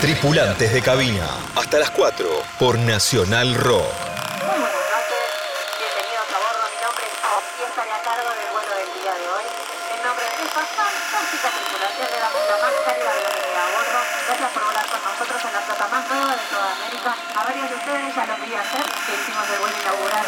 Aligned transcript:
Tripulantes 0.00 0.72
de 0.72 0.80
cabina. 0.80 1.28
Hasta 1.54 1.76
las 1.78 1.90
4 1.90 2.24
por 2.58 2.78
Nacional 2.78 3.52
Rock. 3.52 3.84
Muy 4.48 4.56
buenas 4.56 4.86
noches, 4.96 5.22
bienvenidos 5.76 6.24
a 6.24 6.38
bordo. 6.40 6.64
Mi 6.72 6.80
nombre 6.80 7.04
es 7.04 7.20
y 7.20 7.62
estaré 7.68 7.92
a 7.92 8.00
cargo 8.00 8.32
del 8.32 8.48
vuelo 8.48 8.72
del 8.80 8.90
día 8.96 9.12
de 9.12 9.26
hoy. 9.28 9.44
En 9.44 10.00
nombre 10.00 10.24
de 10.24 10.40
esta 10.40 10.64
fantástica 10.72 11.52
tripulación 11.52 12.08
le 12.16 12.16
damos 12.16 12.42
la 12.48 12.56
más 12.64 12.74
cálida 12.80 13.12
bienvenida 13.12 13.60
a 13.60 13.68
bordo. 13.76 14.00
Gracias 14.24 14.50
por 14.56 14.62
volar 14.72 14.86
con 14.88 15.00
nosotros 15.04 15.40
en 15.44 15.52
la 15.52 15.60
flota 15.68 15.86
más 15.92 16.04
nueva 16.08 16.32
de 16.32 16.44
toda 16.48 16.68
América. 16.80 17.12
A 17.36 17.40
varios 17.44 17.66
de 17.68 17.76
ustedes 17.76 18.08
ya 18.16 18.24
lo 18.24 18.34
vi 18.40 18.50
hacer, 18.56 18.84
que 19.04 19.12
hicimos 19.20 19.44
el 19.52 19.58
vuelo 19.60 19.76
inaugural. 19.84 20.26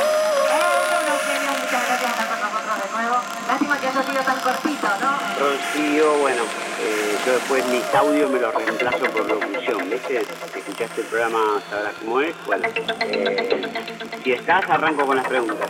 ¡Eh, 0.52 0.92
genios! 1.32 1.56
Muchas 1.64 1.80
gracias 1.80 2.12
por 2.12 2.12
estar 2.12 2.28
con 2.28 2.40
nosotros 2.44 2.76
de 2.76 2.88
nuevo. 2.92 3.16
Lástima 3.48 3.74
que 3.80 3.86
haya 3.88 4.02
sido 4.04 4.20
tan 4.20 4.38
cortito, 4.44 4.88
¿no? 5.00 5.11
Rocío, 5.42 6.18
bueno, 6.20 6.44
eh, 6.80 7.16
yo 7.26 7.32
después 7.32 7.66
mis 7.66 7.82
audios 7.94 8.30
me 8.30 8.38
los 8.38 8.54
reemplazo 8.54 9.04
por 9.06 9.28
locución, 9.28 9.90
¿viste? 9.90 10.20
¿Escuchaste 10.20 11.00
el 11.00 11.06
programa 11.08 11.60
Sabrás 11.68 11.94
cómo 11.98 12.20
es? 12.20 12.34
Bueno, 12.46 12.68
eh, 12.68 13.68
si 14.22 14.32
estás, 14.32 14.70
arranco 14.70 15.04
con 15.04 15.16
las 15.16 15.26
preguntas. 15.26 15.68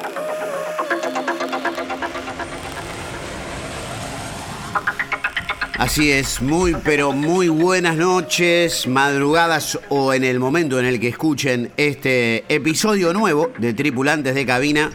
Así 5.79 6.12
es, 6.12 6.43
muy 6.43 6.75
pero 6.84 7.12
muy 7.12 7.48
buenas 7.48 7.97
noches, 7.97 8.87
madrugadas 8.87 9.79
o 9.89 10.12
en 10.12 10.25
el 10.25 10.39
momento 10.39 10.79
en 10.79 10.84
el 10.84 11.01
que 11.01 11.09
escuchen 11.09 11.73
este 11.79 12.45
episodio 12.55 13.15
nuevo 13.15 13.51
de 13.57 13.73
Tripulantes 13.73 14.34
de 14.34 14.45
Cabina, 14.45 14.91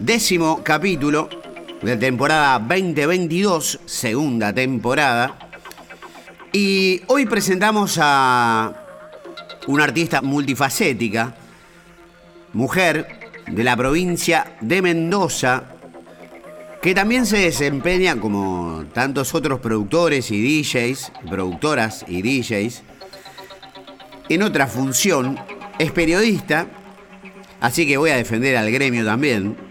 décimo 0.00 0.64
capítulo 0.64 1.28
de 1.86 1.96
temporada 1.96 2.58
2022, 2.58 3.78
segunda 3.86 4.52
temporada. 4.52 5.38
Y 6.52 7.00
hoy 7.06 7.26
presentamos 7.26 7.96
a 8.02 8.74
una 9.68 9.84
artista 9.84 10.20
multifacética, 10.20 11.36
mujer 12.54 13.30
de 13.46 13.62
la 13.62 13.76
provincia 13.76 14.56
de 14.60 14.82
Mendoza, 14.82 15.62
que 16.82 16.92
también 16.92 17.24
se 17.24 17.38
desempeña 17.38 18.16
como 18.16 18.84
tantos 18.92 19.32
otros 19.32 19.60
productores 19.60 20.32
y 20.32 20.62
DJs, 20.62 21.12
productoras 21.30 22.04
y 22.08 22.20
DJs, 22.20 22.82
en 24.28 24.42
otra 24.42 24.66
función, 24.66 25.38
es 25.78 25.92
periodista, 25.92 26.66
así 27.60 27.86
que 27.86 27.96
voy 27.96 28.10
a 28.10 28.16
defender 28.16 28.56
al 28.56 28.72
gremio 28.72 29.04
también, 29.04 29.65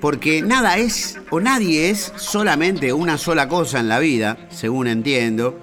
porque 0.00 0.42
nada 0.42 0.78
es 0.78 1.18
o 1.30 1.40
nadie 1.40 1.90
es 1.90 2.12
solamente 2.16 2.92
una 2.92 3.18
sola 3.18 3.48
cosa 3.48 3.80
en 3.80 3.88
la 3.88 3.98
vida, 3.98 4.38
según 4.50 4.86
entiendo, 4.86 5.58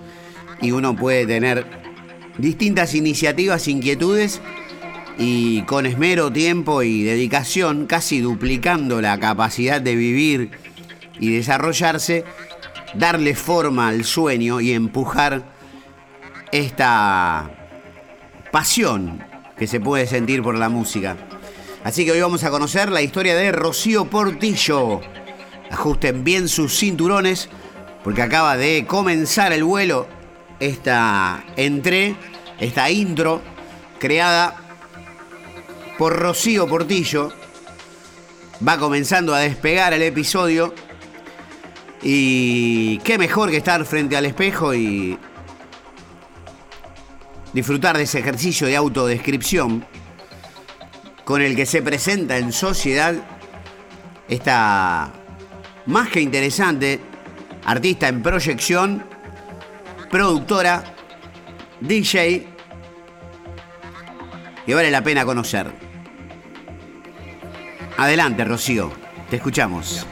y 0.62 0.72
uno 0.72 0.96
puede 0.96 1.26
tener 1.26 1.66
distintas 2.38 2.94
iniciativas, 2.94 3.68
inquietudes 3.68 4.42
y 5.18 5.64
con 5.64 5.86
esmero, 5.86 6.32
tiempo 6.32 6.84
y 6.84 7.04
dedicación, 7.04 7.88
casi 7.88 8.20
duplicando 8.20 9.02
la 9.02 9.20
capacidad 9.20 9.82
de 9.82 9.96
vivir 9.96 10.52
y 11.20 11.32
desarrollarse, 11.32 12.24
darle 12.94 13.36
forma 13.36 13.88
al 13.88 14.04
sueño 14.04 14.62
y 14.62 14.74
empujar 14.74 15.44
esta 16.52 17.52
pasión 18.52 19.24
que 19.58 19.68
se 19.68 19.80
puede 19.80 20.06
sentir 20.06 20.44
por 20.44 20.56
la 20.56 20.70
música. 20.70 21.18
Así 21.84 22.06
que 22.06 22.12
hoy 22.12 22.22
vamos 22.22 22.44
a 22.44 22.50
conocer 22.50 22.92
la 22.92 23.02
historia 23.02 23.36
de 23.36 23.52
Rocío 23.52 24.06
Portillo. 24.06 25.02
Ajusten 25.72 26.24
bien 26.24 26.48
sus 26.48 26.78
cinturones 26.78 27.50
porque 28.04 28.22
acaba 28.22 28.58
de 28.58 28.86
comenzar 28.88 29.54
el 29.54 29.64
vuelo 29.64 30.08
esta 30.60 31.44
entre, 31.56 32.16
esta 32.60 32.90
intro 32.90 33.42
creada 34.00 34.56
por 35.98 36.18
Rocío 36.18 36.68
Portillo. 36.68 37.32
Va 38.68 38.78
comenzando 38.78 39.34
a 39.34 39.40
despegar 39.40 39.94
el 39.94 40.02
episodio. 40.02 40.74
Y 42.02 43.00
qué 43.00 43.18
mejor 43.18 43.50
que 43.50 43.58
estar 43.58 43.84
frente 43.86 44.18
al 44.18 44.26
espejo 44.26 44.74
y 44.74 45.18
disfrutar 47.54 47.98
de 47.98 48.04
ese 48.04 48.20
ejercicio 48.20 48.68
de 48.68 48.76
autodescripción 48.76 49.86
con 51.28 51.42
el 51.42 51.58
que 51.58 51.66
se 51.66 51.82
presenta 51.82 52.38
en 52.38 52.54
sociedad 52.54 53.14
esta 54.30 55.12
más 55.88 56.08
que 56.08 56.22
interesante 56.22 57.02
artista 57.66 58.08
en 58.08 58.24
proyección, 58.24 59.04
productora, 60.10 60.86
DJ, 61.82 62.48
que 64.66 64.74
vale 64.74 64.90
la 64.90 65.04
pena 65.04 65.26
conocer. 65.26 65.70
Adelante, 67.98 68.46
Rocío, 68.46 68.90
te 69.30 69.36
escuchamos. 69.36 70.08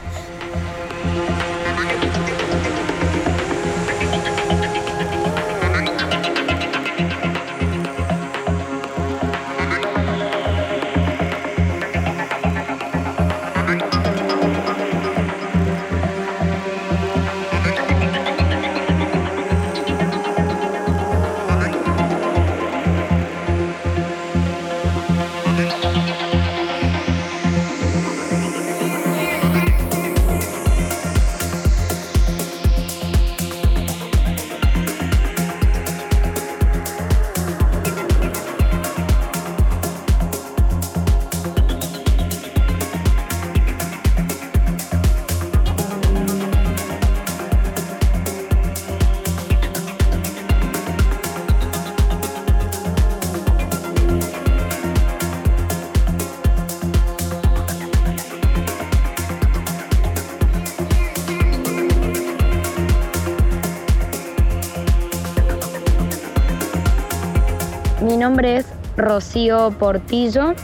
Mi 68.02 68.18
nombre 68.18 68.58
es 68.58 68.66
Rocío 68.98 69.70
Portillo. 69.78 70.54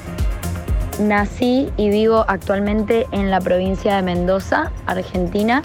Nací 1.00 1.72
y 1.78 1.88
vivo 1.88 2.26
actualmente 2.28 3.06
en 3.10 3.31
la 3.31 3.41
provincia 3.41 3.97
de 3.97 4.03
Mendoza, 4.03 4.70
Argentina. 4.84 5.62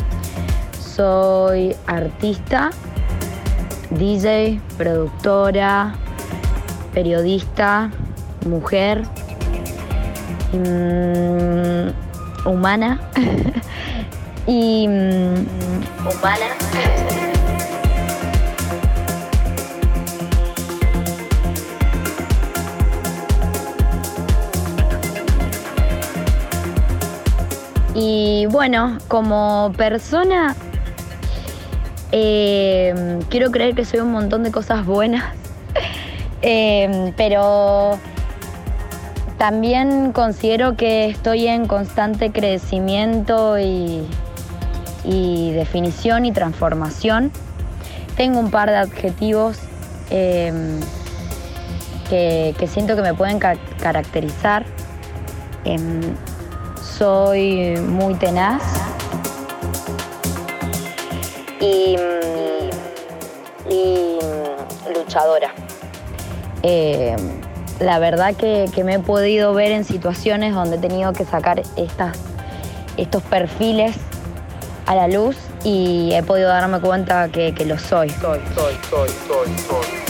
Soy 0.79 1.75
artista, 1.85 2.71
DJ, 3.89 4.61
productora, 4.77 5.93
periodista, 6.93 7.91
mujer, 8.45 9.03
mm, 10.53 12.47
humana 12.47 13.01
y 14.47 14.87
mm, 14.87 15.45
humana. 16.07 17.26
Y 27.99 28.45
bueno, 28.51 28.99
como 29.07 29.73
persona, 29.75 30.55
eh, 32.11 33.19
quiero 33.27 33.49
creer 33.49 33.73
que 33.73 33.85
soy 33.85 34.01
un 34.01 34.11
montón 34.11 34.43
de 34.43 34.51
cosas 34.51 34.85
buenas, 34.85 35.23
Eh, 36.43 37.13
pero 37.17 37.97
también 39.39 40.11
considero 40.11 40.77
que 40.77 41.07
estoy 41.07 41.47
en 41.47 41.65
constante 41.65 42.31
crecimiento 42.31 43.57
y, 43.57 44.07
definición 45.03 46.25
y 46.25 46.31
transformación. 46.31 47.31
Tengo 48.15 48.39
un 48.39 48.51
par 48.51 48.69
de 48.69 48.75
adjetivos 48.75 49.57
eh, 50.11 50.53
que, 52.07 52.67
siento 52.71 52.95
que 52.95 53.01
me 53.01 53.15
pueden 53.15 53.39
ca- 53.39 53.57
caracterizar. 53.81 54.63
Soy 56.97 57.75
muy 57.77 58.15
tenaz 58.15 58.63
y, 61.59 61.95
y, 63.69 64.19
luchadora. 64.95 65.53
eh, 66.63 67.15
la 67.79 67.99
verdad 67.99 68.35
que, 68.35 68.71
me 68.83 68.95
he 68.95 68.99
podido 68.99 69.53
ver 69.53 69.71
en 69.71 69.83
situaciones 69.83 70.55
donde 70.55 70.77
he 70.77 70.79
tenido 70.79 71.13
que 71.13 71.23
sacar 71.25 71.61
estas, 71.75 72.17
estos 72.97 73.21
perfiles 73.23 73.95
a 74.87 74.95
la 74.95 75.07
luz 75.07 75.37
y 75.63 76.13
he 76.13 76.23
podido 76.23 76.47
darme 76.47 76.79
cuenta 76.79 77.29
que, 77.29 77.53
que 77.53 77.65
lo 77.65 77.77
soy. 77.77 78.09
Soy, 78.09 78.39
soy, 78.55 78.73
soy, 78.89 79.09
soy, 79.27 79.57
soy. 79.67 80.06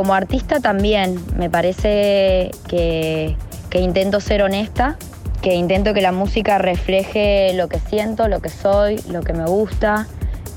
Como 0.00 0.14
artista 0.14 0.60
también 0.60 1.22
me 1.36 1.50
parece 1.50 2.52
que, 2.68 3.36
intento 3.74 4.18
ser 4.20 4.42
honesta, 4.42 4.96
que 5.42 5.52
intento 5.52 5.92
que 5.92 6.00
la 6.00 6.10
música 6.10 6.56
refleje 6.56 7.52
lo 7.52 7.68
que 7.68 7.80
siento, 7.80 8.26
lo 8.26 8.40
que 8.40 8.48
soy, 8.48 8.98
lo 9.10 9.20
que 9.20 9.34
me 9.34 9.44
gusta. 9.44 10.06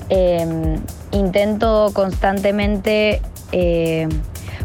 Em, 0.08 0.80
intento 1.12 1.92
constantemente 1.92 3.22
eh, 3.52 4.08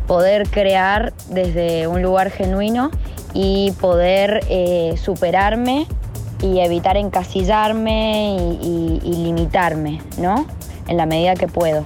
poder 0.07 0.49
crear 0.49 1.13
desde 1.29 1.89
un 1.89 2.01
lugar 2.01 2.31
genuino 2.31 2.93
y 3.35 3.73
poder 3.81 4.45
eh, 4.49 4.95
superarme 4.97 5.89
y 6.41 6.61
evitar 6.61 6.97
encasillarme 6.97 8.37
y, 8.63 9.01
y 9.03 9.13
limitarme, 9.25 10.01
¿no? 10.19 10.47
En 10.87 10.97
la 10.97 11.07
medida 11.07 11.35
que 11.35 11.49
puedo. 11.49 11.83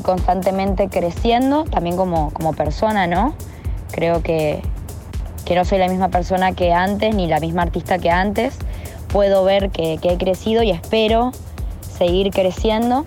Constantemente 0.00 0.88
creciendo, 0.88 1.64
también 1.64 1.96
como, 1.96 2.30
como 2.32 2.52
persona, 2.52 3.06
¿no? 3.06 3.34
Creo 3.90 4.22
que, 4.22 4.62
que, 5.44 5.54
no 5.54 5.64
soy 5.64 5.78
la 5.78 5.88
misma 5.88 6.08
persona 6.08 6.52
que 6.52 6.72
antes, 6.72 7.14
ni 7.14 7.26
la 7.26 7.40
misma 7.40 7.62
artista 7.62 7.98
que 7.98 8.10
antes. 8.10 8.58
Puedo 9.08 9.44
ver 9.44 9.70
que, 9.70 9.98
he 10.02 10.18
crecido 10.18 10.62
y 10.62 10.70
espero 10.70 11.32
seguir 11.80 12.30
creciendo. 12.30 13.04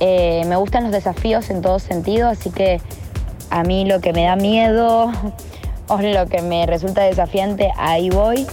Eh, 0.00 0.42
me 0.46 0.56
gustan 0.56 0.84
los 0.84 0.92
desafíos 0.92 1.50
en 1.50 1.60
todo 1.60 1.78
sentido, 1.78 2.28
así 2.28 2.50
que 2.50 2.80
a 3.50 3.62
mí 3.62 3.84
lo 3.84 4.00
que 4.00 4.12
me 4.12 4.24
da 4.24 4.36
miedo 4.36 5.12
o 5.88 5.98
lo 5.98 6.26
que 6.26 6.40
me 6.40 6.66
resulta 6.66 7.02
desafiante, 7.02 7.70
ahí 7.76 8.08
voy. 8.08 8.46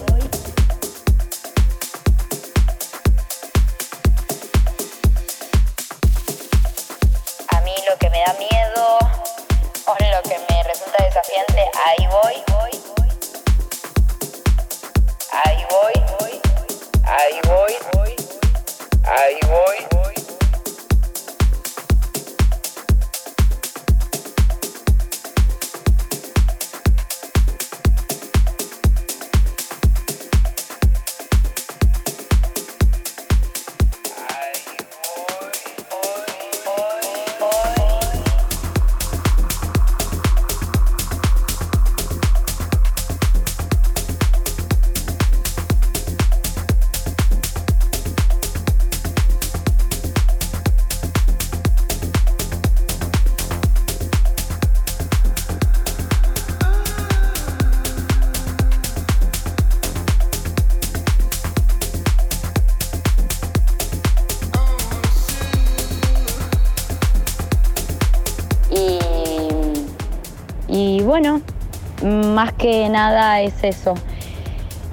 Que 72.58 72.90
nada 72.90 73.42
es 73.42 73.64
eso. 73.64 73.94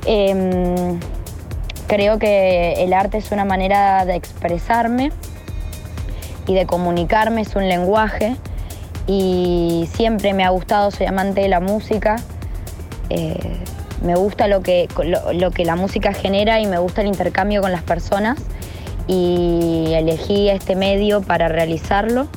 Em, 0.06 0.98
creo 1.86 2.18
que 2.18 2.84
el 2.84 2.92
arte 2.92 3.18
es 3.18 3.30
una 3.32 3.44
manera 3.44 4.04
de 4.04 4.14
expresarme 4.14 5.12
y 6.46 6.54
de 6.54 6.66
comunicarme, 6.66 7.40
es 7.40 7.56
un 7.56 7.68
lenguaje 7.68 8.36
y 9.06 9.88
siempre 9.94 10.32
me 10.34 10.44
ha 10.44 10.50
gustado, 10.50 10.90
soy 10.90 11.06
amante 11.06 11.40
de 11.42 11.48
la 11.48 11.60
música, 11.60 12.16
eh, 13.10 13.58
me 14.02 14.14
gusta 14.14 14.48
lo 14.48 14.60
que, 14.60 14.88
lo 15.34 15.50
que 15.50 15.64
la 15.64 15.76
música 15.76 16.12
genera 16.12 16.60
y 16.60 16.66
me 16.66 16.78
gusta 16.78 17.00
el 17.00 17.06
intercambio 17.06 17.62
con 17.62 17.72
las 17.72 17.82
personas 17.82 18.38
y 19.06 19.92
elegí 19.92 20.48
este 20.48 20.76
medio 20.76 21.22
para 21.22 21.48
realizarlo 21.48 22.28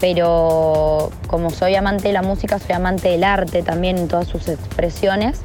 pero 0.00 1.10
como 1.26 1.50
soy 1.50 1.74
amante 1.74 2.08
de 2.08 2.14
la 2.14 2.22
música, 2.22 2.58
soy 2.58 2.74
amante 2.74 3.08
del 3.08 3.24
arte 3.24 3.62
también 3.62 3.98
en 3.98 4.08
todas 4.08 4.28
sus 4.28 4.48
expresiones 4.48 5.40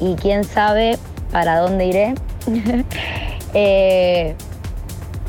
y 0.00 0.14
quién 0.16 0.44
sabe 0.44 0.98
para 1.32 1.58
dónde 1.58 1.86
iré. 1.86 2.14
Eh, 3.56 4.34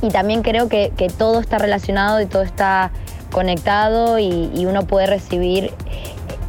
y 0.02 0.10
también 0.10 0.42
creo 0.42 0.68
que, 0.68 0.92
todo 1.16 1.40
está 1.40 1.60
relacionado 1.60 2.20
y 2.22 2.26
todo 2.26 2.42
está 2.42 2.90
conectado 3.32 4.18
y, 4.18 4.66
uno 4.66 4.88
puede 4.88 5.06
recibir 5.06 5.72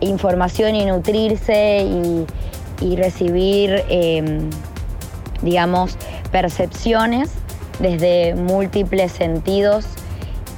información 0.01 0.75
y 0.75 0.87
nutrirse 0.87 1.87
y, 2.81 2.97
recibir, 2.97 3.85
em, 3.91 4.49
digamos, 5.43 5.99
percepciones 6.33 7.31
desde 7.79 8.35
múltiples 8.35 9.13
sentidos 9.13 9.85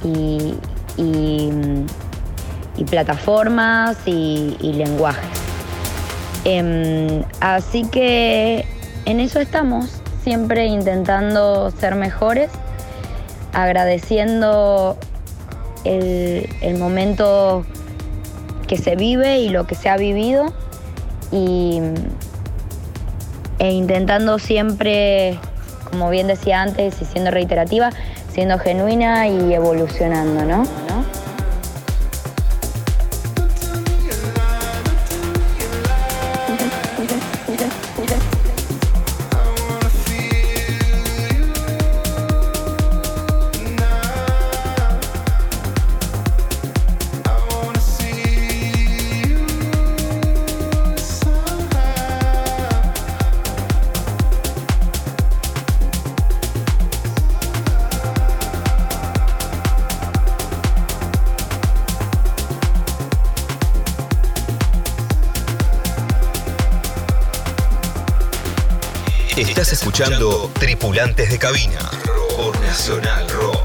y, 0.05 0.53
y, 0.99 2.83
plataformas 2.85 3.97
y, 4.05 4.55
lenguajes. 4.61 5.39
Em, 6.45 7.23
así 7.41 7.83
que 7.85 8.65
en 9.05 9.19
eso 9.19 9.39
estamos, 9.39 10.01
siempre 10.23 10.65
intentando 10.65 11.71
ser 11.71 11.95
mejores, 11.95 12.49
agradeciendo 13.53 14.97
el, 15.83 16.77
momento 16.77 17.65
que 18.67 18.77
se 18.77 18.95
vive 18.95 19.39
y 19.39 19.49
lo 19.49 19.65
que 19.67 19.75
se 19.75 19.89
ha 19.89 19.97
vivido 19.97 20.53
y, 21.31 21.81
e 23.59 23.71
intentando 23.71 24.39
siempre, 24.39 25.37
como 25.89 26.09
bien 26.09 26.27
decía 26.27 26.61
antes 26.61 27.01
y 27.01 27.05
siendo 27.05 27.31
reiterativa, 27.31 27.91
siendo 28.39 28.57
genuina 28.57 29.27
y 29.27 29.53
evolucionando, 29.53 30.45
¿no? 30.45 30.63
Estás 30.63 31.08
escuchando 69.99 70.49
Tripulantes 70.53 71.29
de 71.29 71.37
Cabina 71.37 71.91
por 72.37 72.57
Nacional 72.61 73.29
Rock. 73.31 73.58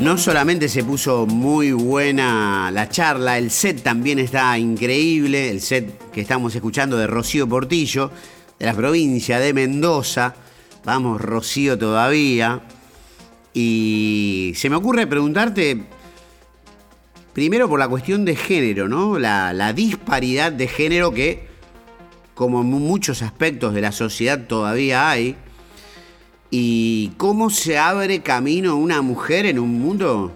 No 0.00 0.16
solamente 0.16 0.68
se 0.68 0.84
puso 0.84 1.26
muy 1.26 1.72
buena 1.72 2.70
la 2.70 2.88
charla, 2.88 3.36
el 3.36 3.50
set 3.50 3.82
también 3.82 4.20
está 4.20 4.56
increíble, 4.56 5.50
el 5.50 5.60
set 5.60 6.10
que 6.12 6.20
estamos 6.20 6.54
escuchando 6.54 6.96
de 6.96 7.08
Rocío 7.08 7.48
Portillo, 7.48 8.12
de 8.60 8.66
la 8.66 8.74
provincia 8.74 9.40
de 9.40 9.52
Mendoza. 9.52 10.36
Vamos, 10.84 11.20
Rocío 11.20 11.76
todavía. 11.76 12.62
Y 13.52 14.52
se 14.54 14.70
me 14.70 14.76
ocurre 14.76 15.08
preguntarte, 15.08 15.82
primero 17.32 17.68
por 17.68 17.80
la 17.80 17.88
cuestión 17.88 18.24
de 18.24 18.36
género, 18.36 18.88
¿no? 18.88 19.18
La, 19.18 19.72
disparidad 19.72 20.52
de 20.52 20.68
género 20.68 21.12
que, 21.12 21.48
como 22.34 22.60
en 22.60 22.68
muchos 22.68 23.20
aspectos 23.22 23.74
de 23.74 23.80
la 23.80 23.90
sociedad 23.90 24.46
todavía 24.46 25.10
hay, 25.10 25.34
y 26.50 27.12
cómo 27.16 27.50
se 27.50 27.78
abre 27.78 28.20
camino 28.20 28.76
una 28.76 29.02
mujer 29.02 29.46
en 29.46 29.58
un 29.58 29.78
mundo 29.80 30.32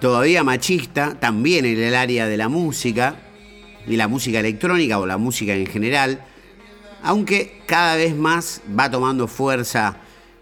todavía 0.00 0.44
machista, 0.44 1.14
también 1.18 1.64
en 1.64 1.78
el 1.78 1.94
área 1.94 2.26
de 2.26 2.36
la 2.36 2.48
música, 2.48 3.16
y 3.86 3.96
la 3.96 4.08
música 4.08 4.40
electrónica 4.40 4.98
o 4.98 5.06
la 5.06 5.18
música 5.18 5.54
en 5.54 5.66
general, 5.66 6.24
aunque 7.02 7.62
cada 7.66 7.96
vez 7.96 8.14
más 8.14 8.62
va 8.78 8.90
tomando 8.90 9.26
fuerza 9.26 9.96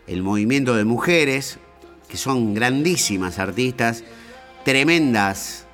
el 0.06 0.22
movimiento 0.22 0.74
de 0.74 0.84
mujeres, 0.84 1.58
que 2.08 2.16
son 2.16 2.54
grandísimas 2.54 3.38
artistas, 3.38 4.04
tremendas 4.64 5.66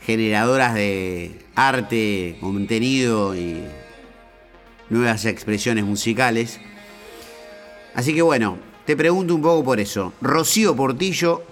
generadoras 0.00 0.74
de 0.74 1.44
arte, 1.56 2.36
contenido 2.40 3.34
y 3.34 3.62
nuevas 4.88 5.24
expresiones 5.24 5.84
musicales. 5.84 6.60
Así 7.96 8.14
que 8.14 8.20
bueno, 8.20 8.58
te 8.84 8.94
pregunto 8.94 9.34
un 9.34 9.40
poco 9.40 9.64
por 9.64 9.80
eso. 9.80 10.12
Rocío 10.20 10.76
Portillo, 10.76 11.42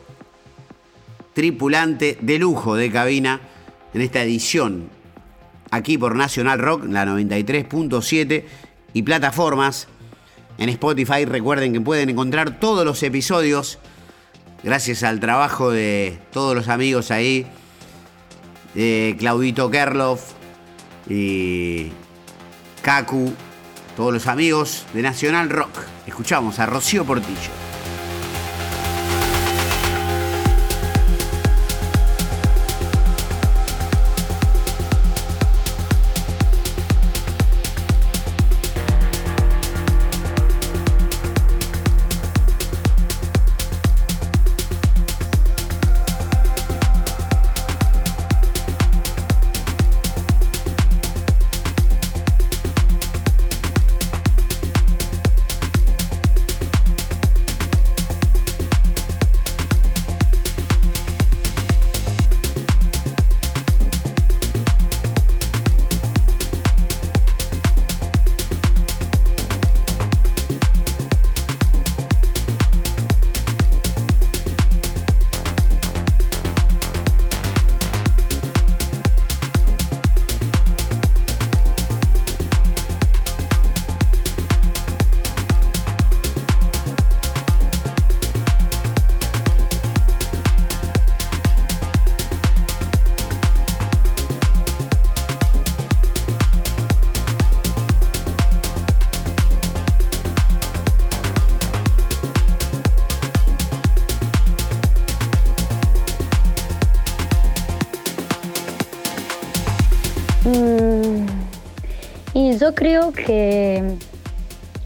tripulante 1.32 2.18
de 2.20 2.38
lujo 2.38 2.76
de 2.76 2.92
cabina 2.92 3.40
en 3.94 4.02
esta 4.02 4.22
edición, 4.22 4.90
aquí 5.70 5.96
por 5.96 6.14
Nacional 6.14 6.58
Rock, 6.58 6.84
la 6.84 7.06
93.7 7.06 8.44
y 8.92 9.02
plataformas. 9.02 9.88
En 10.58 10.68
Spotify 10.68 11.24
recuerden 11.24 11.72
que 11.72 11.80
pueden 11.80 12.10
encontrar 12.10 12.60
todos 12.60 12.84
los 12.84 13.02
episodios 13.02 13.78
gracias 14.62 15.02
al 15.02 15.20
trabajo 15.20 15.70
de 15.70 16.18
todos 16.30 16.54
los 16.54 16.68
amigos 16.68 17.10
ahí, 17.10 17.46
de 18.74 19.16
Claudito 19.18 19.70
Kerloff 19.70 20.32
y 21.08 21.90
Kaku, 22.82 23.32
todos 23.96 24.12
los 24.12 24.26
amigos 24.26 24.84
de 24.92 25.00
Nacional 25.00 25.48
Rock. 25.48 25.93
Escuchamos 26.06 26.58
a 26.58 26.66
Rocío 26.66 27.04
Portillo. 27.04 27.63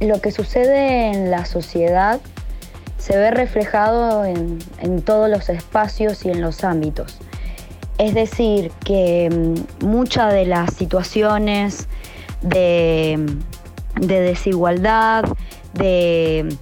Lo 0.09 0.21
que 0.21 0.33
sucede 0.33 1.09
en 1.09 1.31
la 1.31 1.45
sociedad 1.45 2.21
se 2.99 3.17
ve 3.17 3.31
reflejado 3.31 4.25
en, 4.25 4.59
en 4.81 5.03
todos 5.03 5.31
los 5.31 5.49
espacios 5.49 6.25
y 6.25 6.31
en 6.31 6.41
los 6.41 6.65
ámbitos. 6.65 7.19
Es 7.99 8.15
decir, 8.15 8.71
que 8.85 9.29
mm, 9.31 9.87
muchas 9.87 10.33
de 10.33 10.47
las 10.47 10.75
situaciones 10.75 11.89
de, 12.43 13.25
de 14.01 14.21
desigualdad, 14.21 15.25
de, 15.75 16.57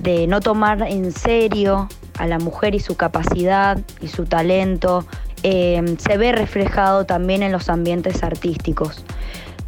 de 0.00 0.26
no 0.26 0.40
tomar 0.40 0.82
en 0.82 1.12
serio 1.12 1.88
a 2.18 2.26
la 2.26 2.38
mujer 2.38 2.74
y 2.74 2.80
su 2.80 2.96
capacidad 2.96 3.78
y 4.00 4.08
su 4.08 4.26
talento, 4.26 5.06
eh, 5.42 5.96
se 5.98 6.16
ve 6.18 6.32
reflejado 6.32 7.06
también 7.06 7.42
en 7.42 7.52
los 7.52 7.68
ambientes 7.68 8.22
artísticos. 8.22 9.04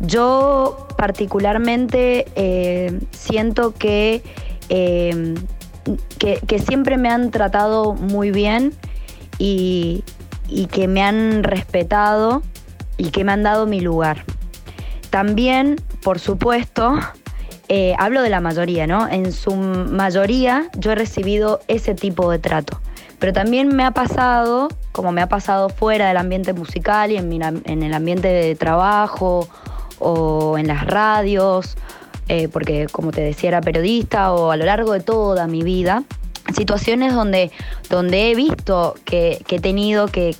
Yo 0.02 0.86
particularmente 0.96 2.26
eh, 2.34 3.00
siento 3.12 3.72
que, 3.72 4.22
eh, 4.68 5.34
que, 6.18 6.40
que 6.46 6.58
siempre 6.58 6.96
me 6.98 7.08
han 7.08 7.30
tratado 7.30 7.94
muy 7.94 8.30
bien 8.30 8.74
y, 9.38 10.04
y 10.48 10.66
que 10.66 10.86
me 10.86 11.02
han 11.02 11.42
respetado 11.42 12.42
y 12.98 13.10
que 13.10 13.24
me 13.24 13.32
han 13.32 13.42
dado 13.42 13.66
mi 13.66 13.80
lugar. 13.80 14.24
también, 15.10 15.76
por 16.02 16.18
supuesto, 16.18 16.98
eh, 17.68 17.94
hablo 17.98 18.22
de 18.22 18.30
la 18.30 18.40
mayoría, 18.40 18.86
¿no? 18.86 19.08
En 19.08 19.32
su 19.32 19.54
mayoría 19.54 20.68
yo 20.76 20.92
he 20.92 20.94
recibido 20.94 21.60
ese 21.68 21.94
tipo 21.94 22.30
de 22.30 22.38
trato. 22.38 22.80
Pero 23.18 23.32
también 23.32 23.68
me 23.68 23.84
ha 23.84 23.92
pasado, 23.92 24.68
como 24.90 25.12
me 25.12 25.22
ha 25.22 25.28
pasado 25.28 25.68
fuera 25.68 26.08
del 26.08 26.16
ambiente 26.16 26.52
musical 26.52 27.12
y 27.12 27.16
en, 27.16 27.82
el 27.82 27.94
ambiente 27.94 28.28
de 28.28 28.54
trabajo 28.56 29.48
o 30.02 30.58
en 30.58 30.66
las 30.66 30.86
radios, 30.86 31.76
eh, 32.28 32.48
porque 32.48 32.86
como 32.90 33.10
te 33.10 33.20
decía 33.20 33.48
era 33.48 33.60
periodista 33.60 34.32
o 34.32 34.50
a 34.50 34.56
lo 34.56 34.64
largo 34.64 34.92
de 34.92 35.00
toda 35.00 35.46
mi 35.46 35.62
vida, 35.62 36.04
situaciones 36.54 37.14
donde, 37.14 37.50
donde 37.88 38.30
he 38.30 38.34
visto 38.34 38.94
que, 39.04 39.44
he 39.48 39.60
tenido 39.60 40.06
que, 40.08 40.36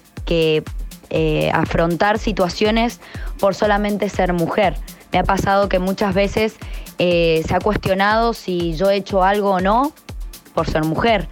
eh, 1.15 1.51
afrontar 1.53 2.19
situaciones 2.19 3.01
por 3.39 3.55
solamente 3.55 4.09
ser 4.09 4.33
mujer. 4.33 4.77
Me 5.13 5.19
ha 5.19 5.25
pasado 5.25 5.69
que 5.69 5.79
muchas 5.79 6.15
veces 6.15 6.57
eh, 6.99 7.43
se 7.47 7.55
ha 7.55 7.59
cuestionado 7.59 8.33
si 8.33 8.75
yo 8.75 8.91
he 8.91 8.97
hecho 8.97 9.23
algo 9.23 9.51
o 9.51 9.61
no 9.61 9.93
por 10.55 10.69
ser 10.69 10.85
mujer. 10.85 11.29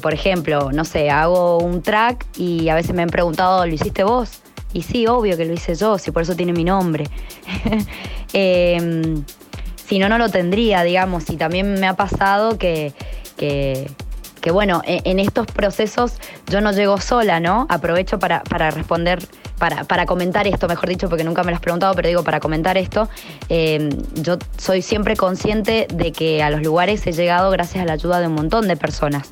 Por 0.00 0.14
ejemplo, 0.14 0.72
no 0.72 0.86
sé, 0.86 1.10
hago 1.10 1.58
un 1.58 1.82
track 1.82 2.24
y 2.38 2.70
a 2.70 2.74
veces 2.74 2.94
me 2.94 3.02
han 3.02 3.10
preguntado, 3.10 3.66
¿lo 3.66 3.74
hiciste 3.74 4.04
vos? 4.04 4.40
Y 4.76 4.82
sí, 4.82 5.06
obvio 5.06 5.38
que 5.38 5.46
lo 5.46 5.54
hice 5.54 5.74
yo, 5.74 5.96
si 5.96 6.10
por 6.10 6.20
eso 6.20 6.36
tiene 6.36 6.52
mi 6.52 6.62
nombre. 6.62 7.06
Em, 8.34 9.24
si 9.88 9.98
no, 9.98 10.10
no 10.10 10.18
lo 10.18 10.28
tendría, 10.28 10.82
digamos. 10.82 11.30
Y 11.30 11.38
también 11.38 11.80
me 11.80 11.86
ha 11.86 11.94
pasado 11.94 12.58
que, 12.58 12.92
que, 13.38 13.90
bueno, 14.50 14.82
e, 14.84 15.00
en, 15.04 15.18
estos 15.18 15.46
procesos 15.46 16.14
yo 16.48 16.60
no 16.60 16.72
llego 16.72 17.00
sola, 17.00 17.40
¿no? 17.40 17.66
Aprovecho 17.68 18.18
para, 18.18 18.42
para 18.42 18.70
responder 18.70 19.26
para, 19.58 19.84
para, 19.84 20.04
comentar 20.04 20.46
esto, 20.46 20.68
mejor 20.68 20.88
dicho, 20.88 21.08
porque 21.08 21.24
nunca 21.24 21.42
me 21.42 21.50
lo 21.50 21.56
has 21.56 21.62
preguntado, 21.62 21.94
pero 21.94 22.08
digo, 22.08 22.22
para 22.22 22.40
comentar 22.40 22.76
esto, 22.76 23.08
eh, 23.48 23.88
yo 24.14 24.38
soy 24.58 24.82
siempre 24.82 25.16
consciente 25.16 25.86
de 25.92 26.12
que 26.12 26.42
a 26.42 26.50
los 26.50 26.62
lugares 26.62 27.06
he 27.06 27.12
llegado 27.12 27.50
gracias 27.50 27.82
a 27.82 27.86
la 27.86 27.94
ayuda 27.94 28.20
de 28.20 28.26
un 28.26 28.34
montón 28.34 28.68
de 28.68 28.76
personas. 28.76 29.30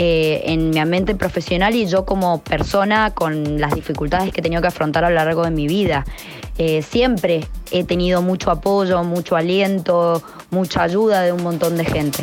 Eh, 0.00 0.52
en 0.52 0.70
mi 0.70 0.78
ambiente 0.78 1.16
profesional 1.16 1.74
y 1.74 1.86
yo 1.86 2.04
como 2.04 2.40
persona 2.40 3.10
con 3.10 3.60
las 3.60 3.74
dificultades 3.74 4.32
que 4.32 4.38
he 4.38 4.42
tenido 4.44 4.62
que 4.62 4.68
afrontar 4.68 5.04
a 5.04 5.08
lo 5.08 5.16
largo 5.16 5.42
de 5.42 5.50
mi 5.50 5.66
vida. 5.66 6.04
Eh, 6.56 6.82
siempre 6.82 7.48
he 7.72 7.82
tenido 7.82 8.22
mucho 8.22 8.52
apoyo, 8.52 9.02
mucho 9.02 9.34
aliento, 9.34 10.22
mucha 10.50 10.84
ayuda 10.84 11.22
de 11.22 11.32
un 11.32 11.42
montón 11.42 11.76
de 11.76 11.84
gente. 11.84 12.22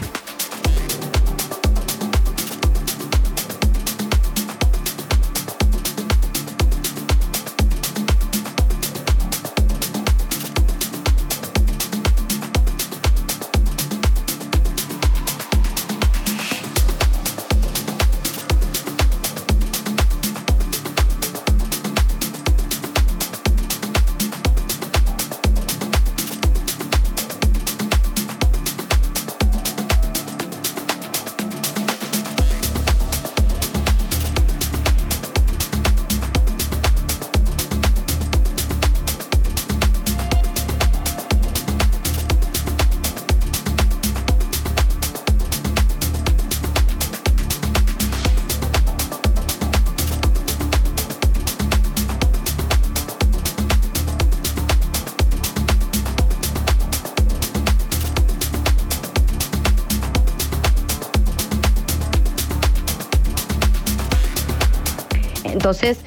Entonces, 65.66 65.98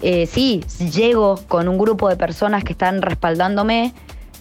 eh, 0.00 0.26
sí, 0.26 0.64
llego 0.78 1.40
con 1.48 1.66
un 1.66 1.76
grupo 1.76 2.08
de 2.08 2.14
personas 2.14 2.62
que 2.62 2.70
están 2.70 3.02
respaldándome, 3.02 3.92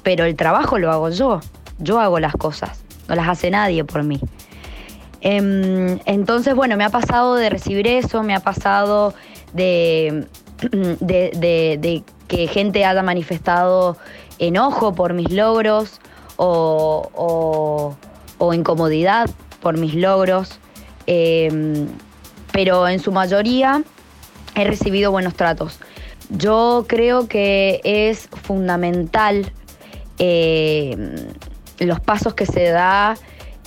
pero 0.04 0.24
el 0.24 0.36
trabajo 0.36 0.78
lo 0.78 0.92
hago 0.92 1.10
yo. 1.10 1.40
Yo 1.80 2.00
hago 2.00 2.20
las 2.20 2.34
cosas, 2.34 2.84
no 3.08 3.16
las 3.16 3.28
hace 3.28 3.50
nadie 3.50 3.84
por 3.84 4.04
mí. 4.04 4.20
Em, 5.22 5.98
entonces, 6.06 6.54
bueno, 6.54 6.78
me 6.78 6.84
ha 6.84 6.92
pasado 6.92 7.34
de 7.34 7.50
recibir 7.50 7.88
eso, 7.88 8.22
me 8.22 8.36
ha 8.36 8.40
pasado 8.40 9.16
de, 9.52 10.28
que 12.28 12.48
gente 12.48 12.86
haya 12.86 13.02
manifestado 13.02 13.98
enojo 14.38 14.94
por 14.94 15.14
mis 15.14 15.32
logros 15.32 16.00
o, 16.36 17.96
incomodidad 18.54 19.28
por 19.60 19.76
mis 19.80 19.96
logros, 19.96 20.60
em, 21.08 21.88
pero 22.52 22.88
en 22.88 23.00
su 23.00 23.12
mayoría 23.12 23.82
he 24.58 24.64
recibido 24.66 25.12
buenos 25.12 25.36
tratos. 25.36 25.80
Yo 26.30 26.86
creo 26.88 27.28
que 27.28 27.80
es 27.84 28.28
fundamental 28.28 29.52
eh, 30.20 30.98
los 31.80 32.00
pasos 32.00 32.34
que 32.34 32.46
se 32.46 32.70
da 32.70 33.16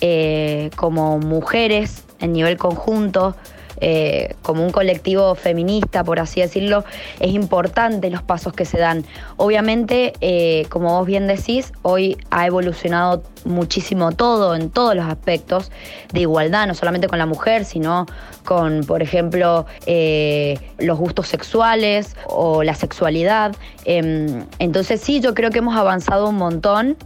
eh, 0.01 0.71
como 0.77 1.19
mujeres 1.19 2.05
en 2.19 2.33
nivel 2.33 2.59
conjunto, 2.59 3.37
eh, 3.81 4.35
como 4.43 4.65
un 4.65 4.71
colectivo 4.71 5.35
feminista, 5.35 6.05
por 6.05 6.21
así 6.21 6.41
decirlo, 6.41 6.85
es 7.19 7.33
importante 7.33 8.11
los 8.11 8.23
pasos 8.23 8.53
que 8.53 8.65
se 8.65 8.79
dan. 8.79 9.05
Obviamente, 9.37 10.13
eh, 10.21 10.67
como 10.69 10.99
vos 10.99 11.07
bien 11.07 11.27
decís, 11.27 11.73
hoy 11.83 12.19
ha 12.31 12.47
evolucionado 12.47 13.23
muchísimo 13.45 14.13
todo 14.13 14.55
en 14.55 14.71
todos 14.71 14.95
los 14.95 15.07
aspectos 15.07 15.71
de 16.13 16.21
igualdad, 16.21 16.67
no 16.67 16.75
solamente 16.75 17.09
con 17.09 17.19
la 17.19 17.27
mujer, 17.27 17.65
sino 17.65 18.07
con, 18.45 18.85
por 18.85 19.03
ejemplo, 19.03 19.67
eh, 19.87 20.59
los 20.79 20.99
gustos 20.99 21.29
sexuales 21.29 22.17
o 22.27 22.63
la 22.63 22.75
sexualidad. 22.75 23.55
Em, 23.85 24.45
entonces 24.59 25.01
sí, 25.01 25.21
yo 25.21 25.35
creo 25.35 25.51
que 25.51 25.59
hemos 25.59 25.77
avanzado 25.77 26.29
un 26.29 26.37
montón, 26.37 26.97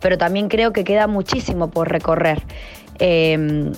pero 0.00 0.18
también 0.18 0.48
creo 0.48 0.72
que 0.72 0.84
queda 0.84 1.06
muchísimo 1.06 1.70
por 1.70 1.90
recorrer. 1.90 2.42
Em, 2.98 3.72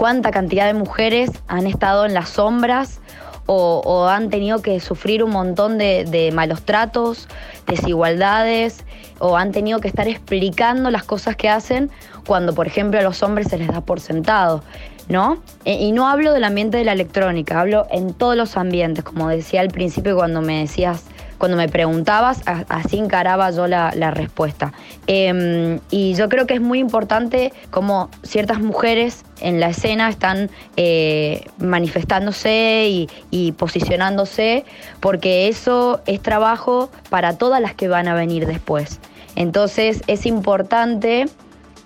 cuánta 0.00 0.30
cantidad 0.30 0.64
de 0.64 0.72
mujeres 0.72 1.30
han 1.46 1.66
estado 1.66 2.06
en 2.06 2.14
las 2.14 2.30
sombras 2.30 3.02
o, 3.44 4.06
han 4.08 4.30
tenido 4.30 4.62
que 4.62 4.80
sufrir 4.80 5.22
un 5.22 5.30
montón 5.30 5.76
de, 5.76 6.30
malos 6.32 6.62
tratos, 6.62 7.28
desigualdades, 7.66 8.86
o 9.18 9.36
han 9.36 9.52
tenido 9.52 9.78
que 9.80 9.88
estar 9.88 10.08
explicando 10.08 10.90
las 10.90 11.02
cosas 11.04 11.36
que 11.36 11.50
hacen 11.50 11.90
cuando, 12.26 12.54
por 12.54 12.66
ejemplo, 12.66 12.98
a 12.98 13.02
los 13.02 13.22
hombres 13.22 13.48
se 13.48 13.58
les 13.58 13.68
da 13.68 13.82
por 13.82 14.00
sentado. 14.00 14.64
¿No? 15.08 15.42
E, 15.66 15.74
y 15.74 15.92
no 15.92 16.08
hablo 16.08 16.32
del 16.32 16.44
ambiente 16.44 16.78
de 16.78 16.84
la 16.84 16.92
electrónica, 16.92 17.60
hablo 17.60 17.86
en 17.90 18.14
todos 18.14 18.36
los 18.36 18.56
ambientes, 18.56 19.04
como 19.04 19.28
decía 19.28 19.60
al 19.60 19.68
principio 19.68 20.16
cuando 20.16 20.40
me 20.40 20.60
decías 20.60 21.04
cuando 21.40 21.56
me 21.56 21.70
preguntabas, 21.70 22.42
así 22.68 22.98
encaraba 22.98 23.50
yo 23.50 23.66
la, 23.66 24.10
respuesta. 24.10 24.74
Em, 25.06 25.80
y 25.90 26.12
yo 26.12 26.28
creo 26.28 26.46
que 26.46 26.52
es 26.52 26.60
muy 26.60 26.78
importante 26.78 27.54
cómo 27.70 28.10
ciertas 28.22 28.60
mujeres 28.60 29.24
en 29.40 29.58
la 29.58 29.70
escena 29.70 30.10
están 30.10 30.50
eh, 30.76 31.46
manifestándose 31.56 33.08
y, 33.30 33.52
posicionándose, 33.52 34.66
porque 35.00 35.48
eso 35.48 36.02
es 36.04 36.20
trabajo 36.20 36.90
para 37.08 37.38
todas 37.38 37.62
las 37.62 37.74
que 37.74 37.88
van 37.88 38.06
a 38.06 38.14
venir 38.14 38.46
después. 38.46 39.00
Entonces 39.34 40.02
es 40.08 40.26
importante, 40.26 41.22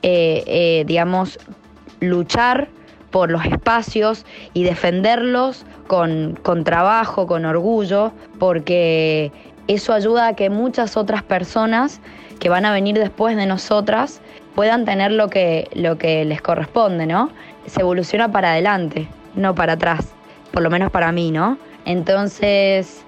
eh, 0.02 0.42
eh, 0.48 0.84
digamos, 0.84 1.38
luchar 2.00 2.70
por 3.14 3.30
los 3.30 3.44
espacios 3.44 4.26
y 4.54 4.64
defenderlos 4.64 5.64
con, 5.86 6.34
trabajo, 6.64 7.28
con 7.28 7.44
orgullo, 7.44 8.10
porque 8.40 9.30
eso 9.68 9.92
ayuda 9.92 10.26
a 10.26 10.34
que 10.34 10.50
muchas 10.50 10.96
otras 10.96 11.22
personas 11.22 12.00
que 12.40 12.48
van 12.48 12.64
a 12.64 12.72
venir 12.72 12.98
después 12.98 13.36
de 13.36 13.46
nosotras 13.46 14.20
puedan 14.56 14.84
tener 14.84 15.12
lo 15.12 15.30
que, 15.30 15.70
lo 15.74 15.96
que 15.96 16.24
les 16.24 16.42
corresponde, 16.42 17.06
¿no? 17.06 17.30
Se 17.66 17.82
evoluciona 17.82 18.32
para 18.32 18.50
adelante, 18.50 19.06
no 19.36 19.54
para 19.54 19.74
atrás, 19.74 20.08
por 20.50 20.64
lo 20.64 20.70
menos 20.70 20.90
para 20.90 21.12
mí, 21.12 21.30
¿no? 21.30 21.56
Entonces, 21.84 23.04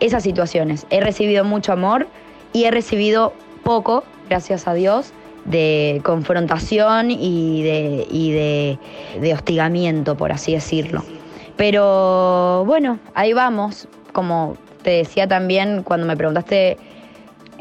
esas 0.00 0.22
situaciones. 0.22 0.86
He 0.88 1.00
recibido 1.00 1.44
mucho 1.44 1.74
amor 1.74 2.06
y 2.54 2.64
he 2.64 2.70
recibido 2.70 3.34
poco, 3.62 4.04
gracias 4.30 4.66
a 4.66 4.72
Dios, 4.72 5.12
de 5.50 6.00
confrontación 6.04 7.10
y 7.10 7.62
de, 7.62 8.06
y 8.10 8.32
de, 9.20 9.34
hostigamiento, 9.34 10.16
por 10.16 10.32
así 10.32 10.52
decirlo. 10.52 11.02
Pero 11.56 12.64
bueno, 12.66 12.98
ahí 13.14 13.32
vamos. 13.32 13.88
Como 14.12 14.56
te 14.82 14.90
decía 14.90 15.28
también 15.28 15.82
cuando 15.82 16.06
me 16.06 16.16
preguntaste 16.16 16.78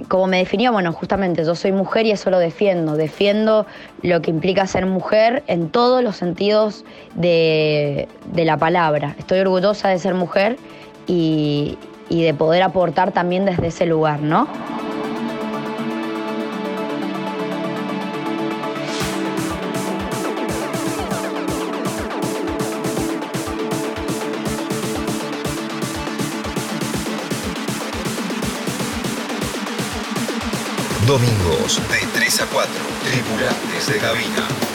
como 0.08 0.28
me 0.28 0.38
definía, 0.38 0.71
bueno, 0.71 0.93
justamente 0.93 1.43
yo 1.43 1.56
soy 1.56 1.73
mujer 1.73 2.06
y 2.06 2.12
eso 2.12 2.30
lo 2.30 2.39
defiendo. 2.39 2.95
Defiendo 2.95 3.65
lo 4.02 4.21
que 4.21 4.32
implica 4.32 4.65
ser 4.65 4.86
mujer 4.86 5.43
en 5.47 5.69
todos 5.69 6.04
los 6.04 6.15
sentidos 6.15 6.86
de, 7.15 8.08
de 8.32 8.45
la 8.45 8.58
palabra. 8.58 9.15
Estoy 9.19 9.39
orgullosa 9.39 9.89
de 9.89 9.99
ser 9.99 10.13
mujer 10.13 10.58
y, 11.06 11.78
y 12.08 12.23
de 12.23 12.34
poder 12.34 12.63
aportar 12.63 13.12
también 13.12 13.45
desde 13.45 13.67
ese 13.67 13.86
lugar, 13.86 14.21
¿no? 14.21 14.47
Domingos 31.10 31.82
de 31.89 32.06
3 32.06 32.41
a 32.41 32.45
4. 32.45 32.72
Tripulantes 33.04 33.88
de 33.88 33.98
cabina. 33.98 34.69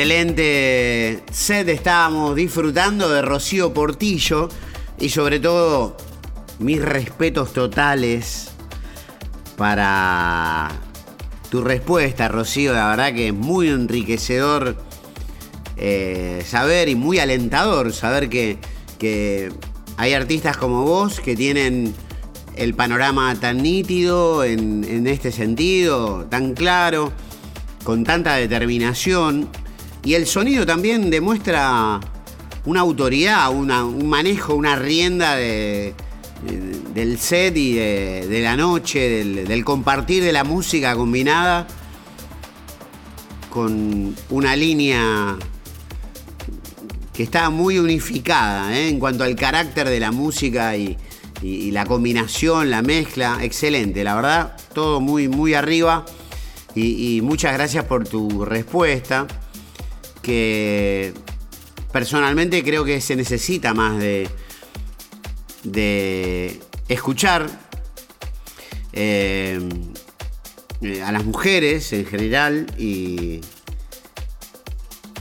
Excelente 0.00 1.22
set 1.30 1.68
estábamos 1.68 2.34
disfrutando 2.34 3.10
de 3.10 3.20
Rocío 3.20 3.74
Portillo 3.74 4.48
y 4.98 5.10
sobre 5.10 5.40
todo 5.40 5.94
mis 6.58 6.80
respetos 6.80 7.52
totales 7.52 8.48
para 9.58 10.70
tu 11.50 11.60
respuesta, 11.60 12.28
Rocío. 12.28 12.72
La 12.72 12.88
verdad 12.88 13.12
que 13.12 13.28
es 13.28 13.34
muy 13.34 13.68
enriquecedor 13.68 14.74
eh, 15.76 16.42
saber 16.46 16.88
y 16.88 16.94
muy 16.94 17.18
alentador 17.18 17.92
saber 17.92 18.30
que, 18.30 18.56
que 18.98 19.52
hay 19.98 20.14
artistas 20.14 20.56
como 20.56 20.82
vos 20.84 21.20
que 21.20 21.36
tienen 21.36 21.94
el 22.56 22.72
panorama 22.72 23.34
tan 23.38 23.62
nítido 23.62 24.44
en, 24.44 24.82
en 24.84 25.06
este 25.06 25.30
sentido, 25.30 26.24
tan 26.30 26.54
claro, 26.54 27.12
con 27.84 28.04
tanta 28.04 28.36
determinación 28.36 29.50
y 30.10 30.14
el 30.16 30.26
sonido 30.26 30.66
también 30.66 31.08
demuestra 31.08 32.00
una 32.64 32.80
autoridad, 32.80 33.48
un 33.54 34.08
manejo, 34.08 34.56
una 34.56 34.74
rienda 34.74 35.36
del 35.36 35.94
set 37.16 37.56
y 37.56 37.74
de, 37.74 38.40
la 38.42 38.56
noche, 38.56 39.24
del, 39.24 39.64
compartir 39.64 40.24
de 40.24 40.32
la 40.32 40.42
música 40.42 40.96
combinada 40.96 41.64
con 43.50 44.16
una 44.30 44.56
línea 44.56 45.36
que 47.12 47.22
está 47.22 47.48
muy 47.50 47.78
unificada 47.78 48.76
¿eh? 48.76 48.88
en 48.88 48.98
cuanto 48.98 49.22
al 49.22 49.36
carácter 49.36 49.88
de 49.88 50.00
la 50.00 50.10
música 50.10 50.76
y, 50.76 50.98
la 51.70 51.86
combinación, 51.86 52.68
la 52.68 52.82
mezcla, 52.82 53.38
excelente, 53.42 54.02
la 54.02 54.16
verdad, 54.16 54.56
todo 54.74 55.00
muy, 55.00 55.28
muy 55.28 55.54
arriba. 55.54 56.04
Y 56.74 57.20
muchas 57.22 57.52
gracias 57.52 57.84
por 57.84 58.08
tu 58.08 58.44
respuesta 58.44 59.28
que 60.22 61.12
personalmente 61.92 62.62
creo 62.62 62.84
que 62.84 63.00
se 63.00 63.16
necesita 63.16 63.74
más 63.74 63.98
de, 63.98 64.28
de 65.64 66.60
escuchar 66.88 67.48
eh, 68.92 69.60
eh, 70.82 71.02
a 71.02 71.12
las 71.12 71.24
mujeres 71.24 71.92
en 71.92 72.06
general 72.06 72.66
y, 72.78 73.40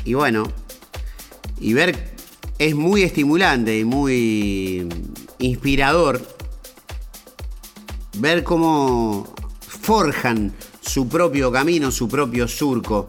y 0.05 0.13
bueno, 0.13 0.51
y 1.59 1.73
ver 1.73 2.15
es 2.57 2.75
muy 2.75 3.03
estimulante 3.03 3.77
y 3.79 3.85
muy 3.85 4.87
inspirador 5.39 6.21
ver 8.17 8.43
cómo 8.43 9.33
forjan 9.61 10.53
su 10.81 11.07
propio 11.07 11.51
camino, 11.51 11.91
su 11.91 12.07
propio 12.07 12.47
surco. 12.47 13.07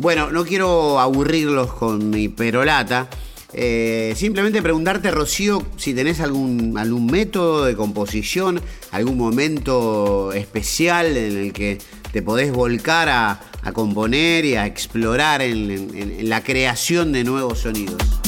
Bueno, 0.00 0.30
no 0.30 0.46
quiero 0.46 0.98
aburrirlos 0.98 1.74
con 1.74 2.08
mi 2.08 2.30
perolata. 2.30 3.10
Eh, 3.52 4.14
simplemente 4.16 4.62
preguntarte, 4.62 5.10
Rocío, 5.10 5.62
si 5.76 5.92
tenés 5.92 6.20
algún, 6.20 6.78
algún 6.78 7.04
método 7.04 7.66
de 7.66 7.76
composición, 7.76 8.62
algún 8.92 9.18
momento 9.18 10.32
especial 10.32 11.18
en 11.18 11.36
el 11.36 11.52
que 11.52 11.76
te 12.12 12.22
podés 12.22 12.50
volcar 12.50 13.10
a, 13.10 13.40
componer 13.74 14.46
y 14.46 14.54
a 14.54 14.64
explorar 14.64 15.42
en 15.42 16.30
la 16.30 16.42
creación 16.42 17.12
de 17.12 17.22
nuevos 17.24 17.58
sonidos. 17.58 18.19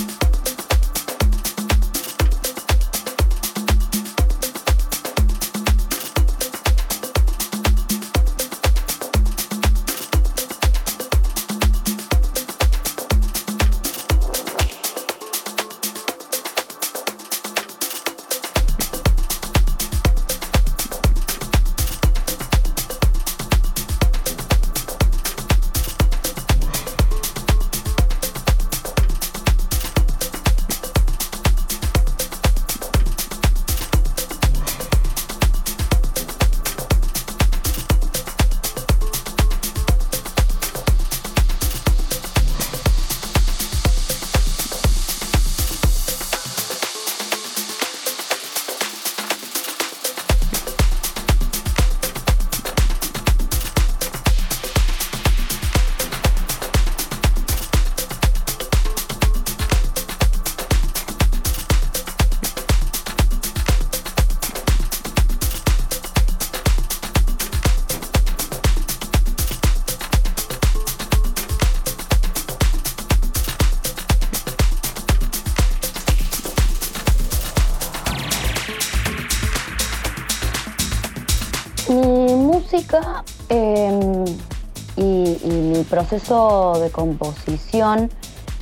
Proceso 86.05 86.79
de 86.81 86.91
composición 86.91 88.11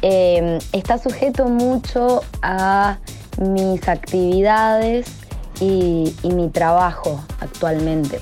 em, 0.02 0.58
está 0.72 0.98
sujeto 0.98 1.46
mucho 1.46 2.22
a 2.42 2.98
mis 3.38 3.88
actividades 3.88 5.06
y, 5.60 6.14
y, 6.22 6.30
mi 6.30 6.48
trabajo 6.48 7.20
actualmente. 7.40 8.20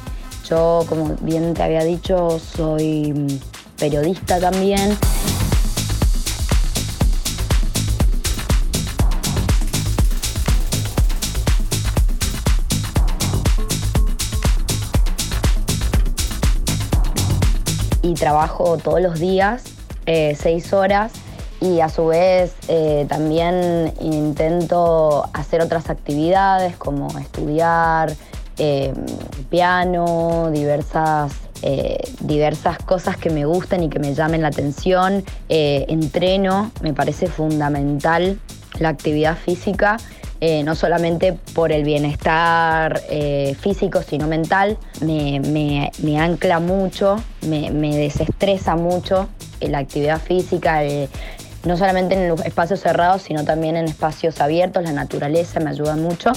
Yo, 0.49 0.85
como 0.89 1.15
bien 1.21 1.55
te 1.55 1.63
había 1.63 1.85
dicho, 1.85 2.39
soy 2.39 3.41
periodista 3.79 4.41
también. 4.41 4.97
Trabajo 18.19 18.77
todos 18.79 19.01
los 19.01 19.19
días, 19.19 19.63
eh, 20.07 20.37
seis 20.39 20.73
horas, 20.73 21.13
y 21.61 21.81
a 21.81 21.89
su 21.89 22.07
vez 22.07 22.55
eh, 22.69 23.07
también 23.09 23.93
intento 24.01 25.29
hacer 25.33 25.61
otras 25.61 25.91
actividades 25.91 26.77
como 26.77 27.09
estudiar 27.19 28.13
eh, 28.59 28.93
piano, 29.51 30.51
diversas, 30.53 31.33
diversas 32.21 32.79
cosas 32.79 33.17
que 33.17 33.31
me 33.31 33.45
gusten 33.45 33.83
y 33.83 33.89
que 33.89 33.99
me 33.99 34.15
llamen 34.15 34.43
la 34.43 34.49
atención. 34.49 35.25
entreno, 35.49 36.71
me 36.83 36.95
parece 36.95 37.27
fundamental 37.27 38.39
la 38.79 38.91
actividad 38.91 39.37
física 39.37 39.97
eh, 40.41 40.63
no 40.63 40.77
solamente 40.77 41.33
por 41.53 41.73
el 41.73 41.83
bienestar 41.83 43.03
eh, 43.11 43.57
físico, 43.61 44.03
sino 44.03 44.29
mental, 44.29 44.79
me, 45.01 45.91
ancla 46.21 46.61
mucho, 46.61 47.17
me, 47.43 47.97
desestresa 47.97 48.77
mucho 48.77 49.29
eh, 49.61 49.69
la 49.69 49.79
actividad 49.79 50.21
física, 50.21 50.83
no 51.65 51.77
solamente 51.77 52.15
en 52.15 52.39
espacios 52.45 52.81
cerrados, 52.81 53.23
sino 53.23 53.45
también 53.45 53.77
en 53.77 53.87
espacios 53.87 54.41
abiertos, 54.41 54.85
la 54.85 54.93
naturaleza 54.93 55.59
me 55.59 55.71
ayuda 55.71 55.97
mucho. 55.97 56.31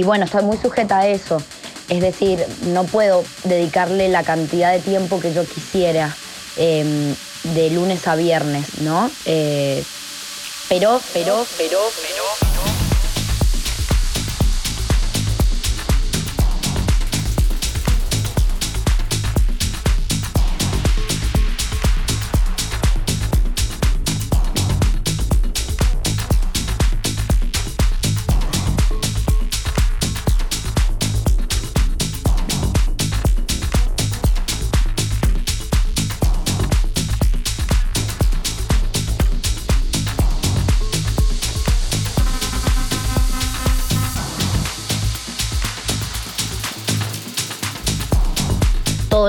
Y, 0.00 0.02
bueno, 0.02 0.24
estoy 0.24 0.42
muy 0.42 0.56
sujeta 0.56 1.00
a 1.00 1.08
eso. 1.08 1.42
Es 1.90 2.00
decir, 2.00 2.42
no 2.68 2.84
puedo 2.84 3.22
dedicarle 3.44 4.08
la 4.08 4.22
cantidad 4.22 4.72
de 4.72 4.78
tiempo 4.78 5.20
que 5.20 5.34
yo 5.34 5.44
quisiera 5.44 6.16
em, 6.56 7.14
de 7.42 7.68
lunes 7.68 8.08
a 8.08 8.16
viernes, 8.16 8.78
¿no? 8.80 9.10
Eh, 9.26 9.84
pero, 10.70 11.02
pero, 11.12 11.44
pero, 11.58 11.80
pero. 12.00 12.09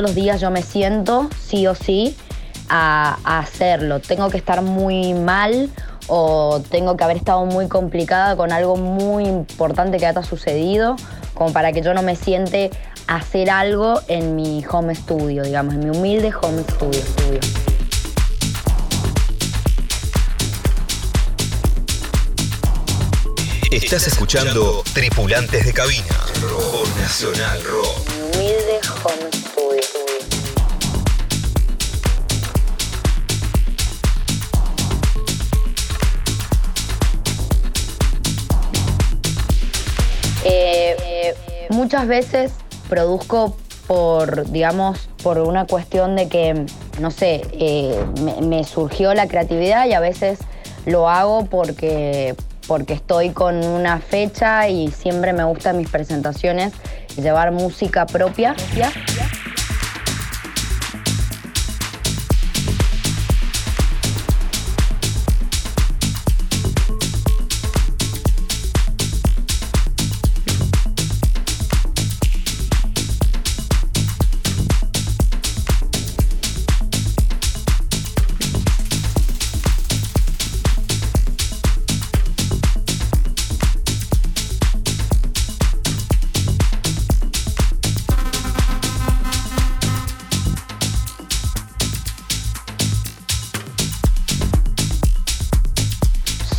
Todos 0.02 0.16
los 0.16 0.24
días 0.24 0.42
yo 0.42 0.50
me 0.50 0.64
siento, 0.64 1.30
sí 1.40 1.68
o 1.68 1.76
sí, 1.76 2.16
a, 2.70 3.20
hacerlo. 3.24 4.00
Tengo 4.00 4.30
que 4.32 4.38
estar 4.38 4.64
muy 4.64 5.14
mal 5.14 5.70
o 6.08 6.60
tengo 6.72 6.98
que 6.98 7.04
haber 7.04 7.18
estado 7.18 7.46
muy 7.46 7.68
complicada 7.68 8.36
con 8.36 8.52
algo 8.52 8.78
muy 8.78 9.26
importante 9.26 10.00
que 10.00 10.08
haya 10.08 10.24
sucedido, 10.24 10.96
como 11.36 11.54
para 11.54 11.72
que 11.72 11.84
yo 11.84 11.94
no 11.94 12.02
me 12.02 12.16
siente 12.16 12.72
hacer 13.06 13.52
algo 13.52 14.02
en 14.08 14.36
mi 14.36 14.66
home 14.68 14.96
studio, 14.96 15.44
digamos, 15.44 15.76
en 15.76 15.82
mi 15.82 15.96
humilde 15.96 16.34
home 16.42 16.64
studio. 16.64 17.40
Estás 23.70 24.08
escuchando 24.08 24.84
Tripulantes 24.94 25.64
de 25.64 25.74
Cabina, 25.74 26.18
Rock 26.42 26.88
Nacional 26.98 27.64
Rock. 27.64 28.10
Humilde 28.34 28.80
home 29.04 29.31
muchas 41.82 42.08
veces 42.08 42.52
produzco 42.90 43.58
por, 43.88 44.52
digamos, 44.52 45.10
por 45.24 45.40
una 45.40 45.66
cuestión 45.66 46.16
de 46.16 46.28
que, 46.28 46.68
no 47.00 47.10
sé, 47.10 47.42
eh, 47.54 48.00
me, 48.44 48.64
surgió 48.66 49.16
la 49.16 49.28
creatividad 49.28 49.88
y 49.88 49.94
a 49.94 50.00
veces 50.00 50.38
lo 50.86 51.10
hago 51.10 51.46
porque, 51.46 52.36
porque 52.68 52.94
estoy 52.94 53.32
con 53.32 53.66
una 53.66 53.98
fecha 53.98 54.70
y 54.70 54.92
siempre 54.92 55.34
me 55.34 55.44
gustan 55.44 55.80
mis 55.80 55.90
presentaciones 55.90 56.72
llevar 57.18 57.52
música 57.52 58.06
propia. 58.06 58.56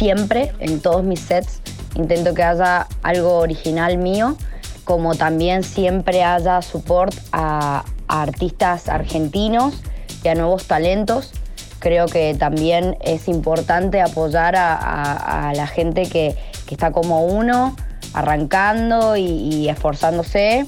Siempre, 0.03 0.51
en 0.59 0.81
todos 0.81 1.05
mis 1.05 1.21
sets, 1.21 1.61
intento 1.95 2.35
que 2.35 2.43
haya 2.43 2.89
algo 3.05 3.37
original 3.37 3.99
mío, 3.99 4.37
como 4.83 5.15
también 5.15 5.63
siempre 5.63 6.25
haya 6.25 6.61
support 6.61 7.15
a, 7.31 7.85
artistas 8.09 8.89
argentinos 8.89 9.81
y 10.25 10.29
a 10.29 10.35
nuevos 10.35 10.67
talentos. 10.67 11.31
Creo 11.79 12.07
que 12.07 12.35
también 12.35 12.97
es 13.01 13.29
importante 13.29 14.01
apoyar 14.01 14.57
a, 14.57 15.53
la 15.55 15.67
gente 15.69 16.07
que, 16.07 16.37
está 16.69 16.91
como 16.91 17.25
uno, 17.25 17.77
arrancando 18.13 19.17
y, 19.17 19.69
esforzándose. 19.69 20.67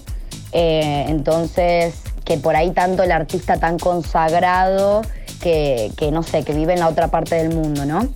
Eh, 0.52 1.06
entonces, 1.08 1.96
que 2.24 2.38
por 2.38 2.54
ahí 2.54 2.70
tanto 2.70 3.02
el 3.02 3.10
artista 3.10 3.56
tan 3.56 3.80
consagrado 3.80 5.02
que, 5.40 5.90
no 6.12 6.22
sé, 6.22 6.44
que 6.44 6.52
vive 6.52 6.74
en 6.74 6.78
la 6.78 6.88
otra 6.88 7.08
parte 7.08 7.34
del 7.34 7.52
mundo, 7.52 7.84
¿no? 7.84 8.08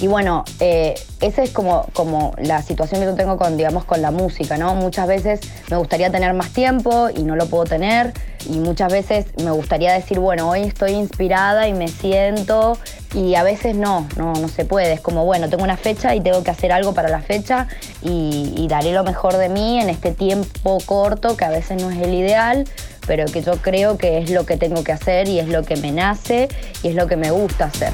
Y 0.00 0.08
bueno, 0.08 0.44
eh, 0.60 0.94
esa 1.20 1.42
es 1.42 1.50
como, 1.50 1.86
como 1.94 2.32
la 2.36 2.60
situación 2.60 3.00
que 3.00 3.06
yo 3.06 3.14
tengo 3.14 3.38
con, 3.38 3.56
digamos, 3.56 3.84
con 3.84 4.02
la 4.02 4.10
música, 4.10 4.58
¿no? 4.58 4.74
Muchas 4.74 5.06
veces 5.08 5.40
me 5.70 5.78
gustaría 5.78 6.10
tener 6.10 6.34
más 6.34 6.50
tiempo 6.50 7.08
y 7.14 7.22
no 7.22 7.34
lo 7.34 7.46
puedo 7.46 7.64
tener. 7.64 8.12
Y 8.46 8.58
muchas 8.58 8.92
veces 8.92 9.26
me 9.42 9.50
gustaría 9.50 9.92
decir, 9.92 10.20
bueno, 10.20 10.50
hoy 10.50 10.60
estoy 10.60 10.92
inspirada 10.92 11.66
y 11.66 11.72
me 11.72 11.88
siento. 11.88 12.78
Y 13.14 13.34
a 13.36 13.42
veces 13.42 13.74
no, 13.74 14.06
no, 14.16 14.34
no 14.34 14.48
se 14.48 14.66
puede. 14.66 14.92
Es 14.92 15.00
como, 15.00 15.24
bueno, 15.24 15.48
tengo 15.48 15.64
una 15.64 15.78
fecha 15.78 16.14
y 16.14 16.20
tengo 16.20 16.44
que 16.44 16.50
hacer 16.50 16.72
algo 16.72 16.92
para 16.92 17.08
la 17.08 17.20
fecha 17.20 17.66
y, 18.02 18.66
daré 18.68 18.92
lo 18.92 19.04
mejor 19.04 19.36
de 19.36 19.48
mí 19.48 19.80
en 19.80 19.88
este 19.88 20.10
tiempo 20.10 20.78
corto, 20.84 21.36
que 21.36 21.44
a 21.44 21.50
veces 21.50 21.80
no 21.80 21.90
es 21.90 21.98
el 22.02 22.12
ideal, 22.12 22.64
pero 23.06 23.24
que 23.26 23.40
yo 23.40 23.56
creo 23.62 23.96
que 23.96 24.18
es 24.18 24.30
lo 24.30 24.44
que 24.44 24.56
tengo 24.56 24.82
que 24.82 24.90
hacer 24.90 25.28
y 25.28 25.38
es 25.38 25.48
lo 25.48 25.62
que 25.62 25.76
me 25.76 25.92
nace 25.92 26.48
y 26.82 26.88
es 26.88 26.94
lo 26.96 27.06
que 27.06 27.16
me 27.16 27.30
gusta 27.30 27.66
hacer. 27.66 27.92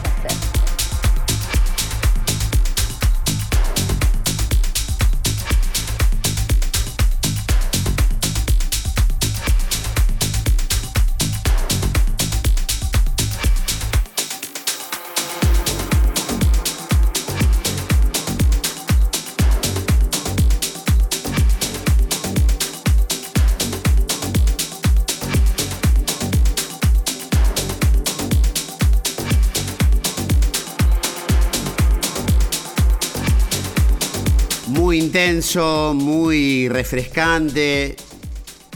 Muy 35.54 36.68
refrescante, 36.70 37.96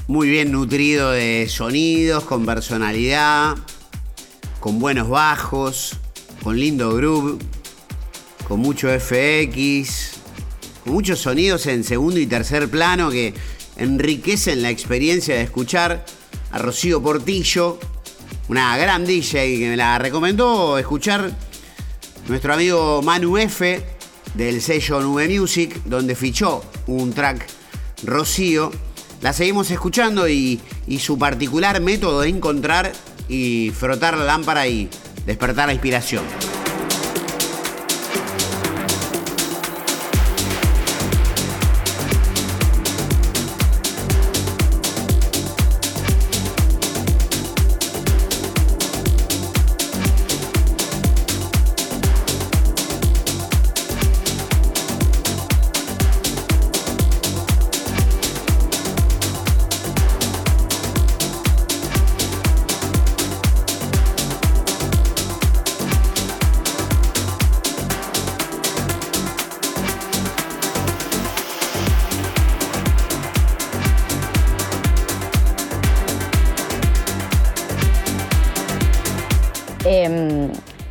muy 0.08 0.28
bien 0.28 0.52
nutrido 0.52 1.10
de 1.10 1.46
sonidos, 1.48 2.24
con 2.24 2.44
personalidad, 2.44 3.56
con 4.60 4.78
buenos 4.78 5.08
bajos, 5.08 5.96
con 6.42 6.58
lindo 6.60 6.94
groove, 6.94 7.38
con 8.46 8.60
mucho 8.60 8.88
FX, 8.88 10.18
con 10.84 10.92
muchos 10.92 11.20
sonidos 11.20 11.66
en 11.66 11.82
segundo 11.82 12.20
y 12.20 12.26
tercer 12.26 12.68
plano 12.68 13.10
que 13.10 13.32
enriquecen 13.78 14.60
la 14.60 14.68
experiencia 14.68 15.34
de 15.34 15.42
escuchar 15.42 16.04
a 16.50 16.58
Rocío 16.58 17.02
Portillo, 17.02 17.78
una 18.48 18.76
gran 18.76 19.06
DJ 19.06 19.60
que 19.60 19.70
me 19.70 19.78
la 19.78 19.98
recomendó 19.98 20.76
escuchar 20.76 21.32
nuestro 22.28 22.52
amigo 22.52 23.00
Manu 23.00 23.38
F 23.38 23.95
del 24.36 24.60
sello 24.60 25.00
Nube 25.00 25.28
Music, 25.28 25.82
donde 25.84 26.14
fichó 26.14 26.62
un 26.86 27.12
track 27.12 27.46
Rocío. 28.04 28.70
La 29.22 29.32
seguimos 29.32 29.70
escuchando 29.70 30.28
y, 30.28 30.60
y 30.86 30.98
su 30.98 31.18
particular 31.18 31.80
método 31.80 32.20
de 32.20 32.28
encontrar 32.28 32.92
y 33.28 33.72
frotar 33.74 34.16
la 34.16 34.24
lámpara 34.24 34.68
y 34.68 34.88
despertar 35.24 35.68
la 35.68 35.72
inspiración. 35.72 36.22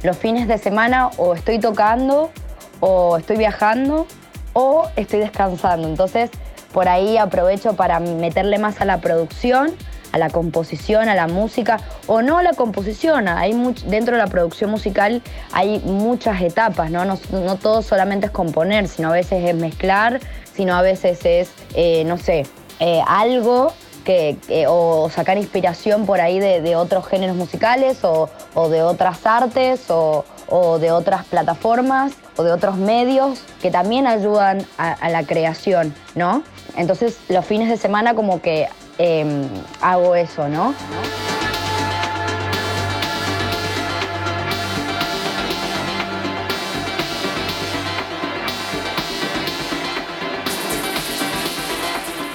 Los 0.05 0.17
fines 0.17 0.47
de 0.47 0.57
semana 0.57 1.09
o 1.17 1.33
estoy 1.33 1.59
tocando 1.59 2.31
o 2.79 3.17
estoy 3.17 3.37
viajando 3.37 4.07
o 4.53 4.87
estoy 4.95 5.19
descansando. 5.19 5.87
Entonces, 5.87 6.29
por 6.71 6.87
ahí 6.87 7.17
aprovecho 7.17 7.75
para 7.75 7.99
meterle 7.99 8.57
más 8.57 8.81
a 8.81 8.85
la 8.85 8.99
producción, 8.99 9.73
a 10.11 10.17
la 10.17 10.29
composición, 10.29 11.09
a 11.09 11.15
la 11.15 11.27
música, 11.27 11.79
o 12.07 12.21
no 12.21 12.37
a 12.37 12.43
la 12.43 12.53
composición. 12.53 13.27
Hay 13.27 13.53
dentro 13.87 14.15
de 14.15 14.21
la 14.21 14.27
producción 14.27 14.69
musical 14.71 15.21
hay 15.51 15.79
muchas 15.79 16.41
etapas, 16.41 16.91
¿no? 16.91 17.03
No, 17.05 17.19
no 17.31 17.55
todo 17.57 17.81
solamente 17.81 18.27
es 18.27 18.31
componer, 18.31 18.87
sino 18.87 19.09
a 19.09 19.13
veces 19.13 19.43
es 19.43 19.55
mezclar, 19.55 20.19
sino 20.53 20.75
a 20.75 20.81
veces 20.81 21.25
es, 21.25 21.51
eh, 21.73 22.03
no 22.05 22.17
sé, 22.17 22.45
eh, 22.79 23.01
algo 23.07 23.73
que, 24.05 24.37
o 24.69 25.09
sacar 25.09 25.37
inspiración 25.37 26.05
por 26.05 26.21
ahí 26.21 26.39
de, 26.39 26.75
otros 26.77 27.05
géneros 27.07 27.35
musicales 27.35 27.99
o, 28.03 28.29
de 28.69 28.83
otras 28.83 29.25
artes 29.25 29.89
o, 29.89 30.23
o 30.47 30.79
de 30.79 30.91
otras 30.91 31.25
plataformas 31.25 32.13
o 32.37 32.43
de 32.43 32.51
otros 32.51 32.77
medios 32.77 33.41
que 33.61 33.71
también 33.71 34.07
ayudan 34.07 34.65
a, 34.77 34.93
a 34.93 35.09
la 35.09 35.23
creación, 35.23 35.93
¿no? 36.15 36.43
Entonces 36.77 37.17
los 37.29 37.45
fines 37.45 37.69
de 37.69 37.77
semana 37.77 38.13
como 38.13 38.41
que 38.41 38.69
em, 38.97 39.47
hago 39.81 40.15
eso, 40.15 40.47
¿no? 40.47 40.73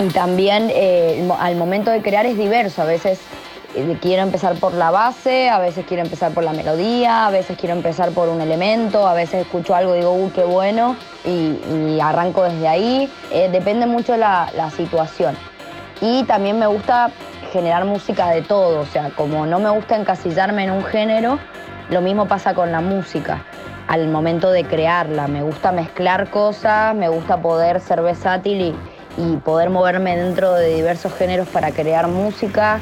Y 0.00 0.08
también 0.08 0.70
eh, 0.74 1.28
al 1.38 1.56
momento 1.56 1.90
de 1.90 2.00
crear 2.00 2.24
es 2.24 2.38
diverso. 2.38 2.80
A 2.80 2.86
veces 2.86 3.20
eh, 3.76 3.98
quiero 4.00 4.22
empezar 4.22 4.54
por 4.54 4.72
la 4.72 4.90
base, 4.90 5.50
a 5.50 5.58
veces 5.58 5.84
quiero 5.86 6.02
empezar 6.02 6.32
por 6.32 6.42
la 6.42 6.54
melodía, 6.54 7.26
a 7.26 7.30
veces 7.30 7.58
quiero 7.58 7.74
empezar 7.74 8.10
por 8.12 8.30
un 8.30 8.40
elemento, 8.40 9.06
a 9.06 9.12
veces 9.12 9.42
escucho 9.42 9.74
algo 9.74 9.94
y 9.94 9.98
digo, 9.98 10.12
uy, 10.12 10.30
qué 10.30 10.44
bueno, 10.44 10.96
y, 11.24 11.58
y 11.70 12.00
arranco 12.00 12.44
desde 12.44 12.66
ahí. 12.66 13.12
Eh, 13.30 13.50
depende 13.52 13.84
mucho 13.84 14.16
la, 14.16 14.50
la 14.56 14.70
situación. 14.70 15.36
Y 16.00 16.24
también 16.24 16.58
me 16.58 16.66
gusta 16.66 17.10
generar 17.52 17.84
música 17.84 18.30
de 18.30 18.40
todo, 18.40 18.80
o 18.80 18.86
sea, 18.86 19.10
como 19.10 19.44
no 19.44 19.58
me 19.58 19.68
gusta 19.68 19.96
encasillarme 19.96 20.64
en 20.64 20.70
un 20.70 20.84
género, 20.84 21.38
lo 21.90 22.00
mismo 22.00 22.26
pasa 22.26 22.54
con 22.54 22.72
la 22.72 22.80
música. 22.80 23.44
Al 23.86 24.08
momento 24.08 24.50
de 24.50 24.64
crearla, 24.64 25.26
me 25.26 25.42
gusta 25.42 25.72
mezclar 25.72 26.30
cosas, 26.30 26.94
me 26.94 27.08
gusta 27.08 27.42
poder 27.42 27.80
ser 27.80 28.00
versátil 28.00 28.60
y, 28.60 28.74
y 29.16 29.37
poder 29.37 29.70
moverme 29.70 30.16
dentro 30.16 30.55
de 30.55 30.75
diversos 30.75 31.12
géneros 31.14 31.49
para 31.49 31.70
crear 31.73 32.09
música. 32.09 32.81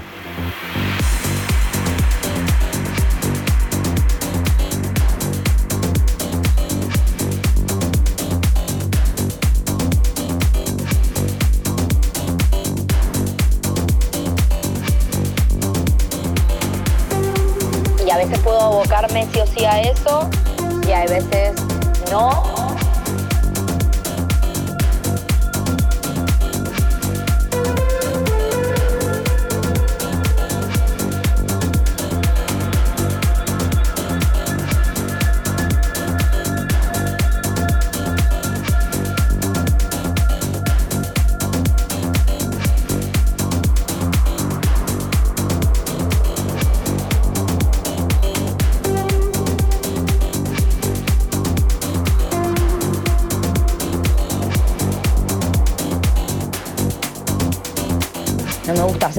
Y 18.06 18.10
a 18.10 18.16
veces 18.16 18.38
puedo 18.40 18.60
abocarme 18.60 19.26
sí 19.32 19.40
o 19.40 19.46
sí 19.46 19.64
a 19.64 19.80
eso 19.82 20.28
y 20.86 20.92
hay 20.92 21.08
veces 21.08 21.54
no. 22.10 22.57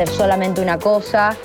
Hacer 0.01 0.15
solamente 0.15 0.61
una 0.61 0.79
cosa 0.79 1.35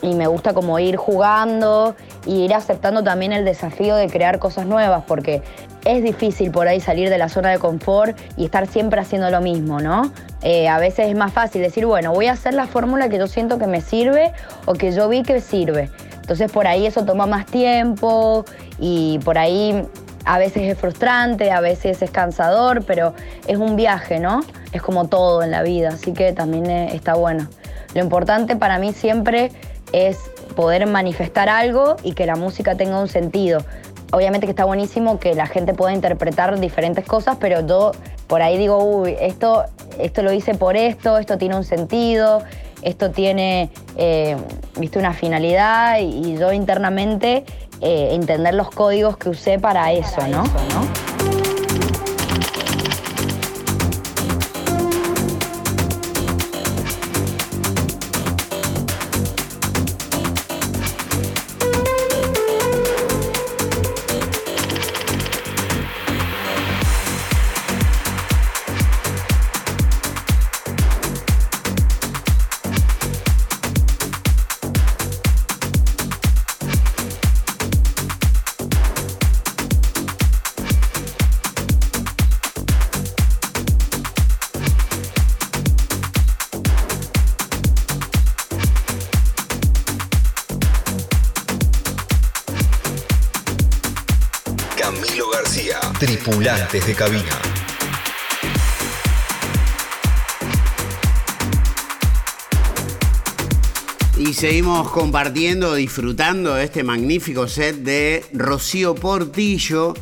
y 0.00 0.14
me 0.14 0.28
gusta 0.28 0.54
como 0.54 0.78
ir 0.78 0.94
jugando 0.94 1.96
y 2.24 2.44
ir 2.44 2.54
aceptando 2.54 3.02
también 3.02 3.32
el 3.32 3.44
desafío 3.44 3.96
de 3.96 4.06
crear 4.06 4.38
cosas 4.38 4.64
nuevas, 4.64 5.02
porque 5.08 5.42
es 5.84 6.04
difícil 6.04 6.52
por 6.52 6.68
ahí 6.68 6.78
salir 6.78 7.10
de 7.10 7.18
la 7.18 7.28
zona 7.28 7.50
de 7.50 7.58
confort 7.58 8.16
y 8.36 8.44
estar 8.44 8.68
siempre 8.68 9.00
haciendo 9.00 9.28
lo 9.30 9.40
mismo, 9.40 9.80
¿no? 9.80 10.12
Eh, 10.42 10.68
a 10.68 10.78
veces 10.78 11.08
es 11.08 11.16
más 11.16 11.32
fácil 11.32 11.62
decir, 11.62 11.84
bueno, 11.84 12.12
voy 12.12 12.26
a 12.26 12.32
hacer 12.32 12.54
la 12.54 12.68
fórmula 12.68 13.08
que 13.08 13.18
yo 13.18 13.26
siento 13.26 13.58
que 13.58 13.66
me 13.66 13.80
sirve 13.80 14.32
o 14.66 14.74
que 14.74 14.92
yo 14.92 15.08
vi 15.08 15.24
que 15.24 15.40
sirve. 15.40 15.90
Entonces 16.20 16.52
por 16.52 16.68
ahí 16.68 16.86
eso 16.86 17.04
toma 17.04 17.26
más 17.26 17.46
tiempo 17.46 18.44
y 18.78 19.18
por 19.24 19.36
ahí 19.36 19.84
a 20.24 20.38
veces 20.38 20.62
es 20.62 20.78
frustrante, 20.78 21.50
a 21.50 21.60
veces 21.60 22.02
es 22.02 22.10
cansador, 22.12 22.84
pero 22.84 23.14
es 23.48 23.56
un 23.56 23.74
viaje, 23.74 24.20
¿no? 24.20 24.42
Es 24.70 24.80
como 24.80 25.08
todo 25.08 25.42
en 25.42 25.50
la 25.50 25.64
vida, 25.64 25.88
así 25.88 26.12
que 26.12 26.32
también 26.32 26.66
eh, 26.66 26.94
está 26.94 27.14
bueno. 27.14 27.48
Lo 27.96 28.02
importante 28.02 28.56
para 28.56 28.78
mí 28.78 28.92
siempre 28.92 29.50
es 29.90 30.18
poder 30.54 30.86
manifestar 30.86 31.48
algo 31.48 31.96
y 32.02 32.12
que 32.12 32.26
la 32.26 32.36
música 32.36 32.74
tenga 32.74 33.00
un 33.00 33.08
sentido. 33.08 33.64
Obviamente 34.12 34.46
que 34.46 34.50
está 34.50 34.66
buenísimo 34.66 35.18
que 35.18 35.34
la 35.34 35.46
gente 35.46 35.72
pueda 35.72 35.94
interpretar 35.94 36.60
diferentes 36.60 37.06
cosas, 37.06 37.38
pero 37.40 37.66
yo 37.66 37.92
por 38.26 38.42
ahí 38.42 38.58
digo, 38.58 38.84
uy, 38.84 39.16
esto, 39.18 39.64
esto 39.98 40.22
lo 40.22 40.30
hice 40.30 40.54
por 40.54 40.76
esto, 40.76 41.16
esto 41.16 41.38
tiene 41.38 41.56
un 41.56 41.64
sentido, 41.64 42.42
esto 42.82 43.12
tiene, 43.12 43.70
eh, 43.96 44.36
viste, 44.78 44.98
una 44.98 45.14
finalidad 45.14 45.98
y 46.00 46.36
yo 46.36 46.52
internamente 46.52 47.44
eh, 47.80 48.10
entender 48.12 48.52
los 48.52 48.70
códigos 48.70 49.16
que 49.16 49.30
usé 49.30 49.58
para 49.58 49.90
eso, 49.92 50.20
¿no? 50.28 50.44
Camilo 50.44 51.35
tripulantes 96.46 96.86
de 96.86 96.94
cabina. 96.94 97.40
Y 104.18 104.32
seguimos 104.32 104.90
compartiendo, 104.90 105.74
disfrutando 105.74 106.54
de 106.54 106.64
este 106.64 106.84
magnífico 106.84 107.48
set 107.48 107.76
de 107.76 108.24
Rocío 108.32 108.94
Portillo. 108.94 109.94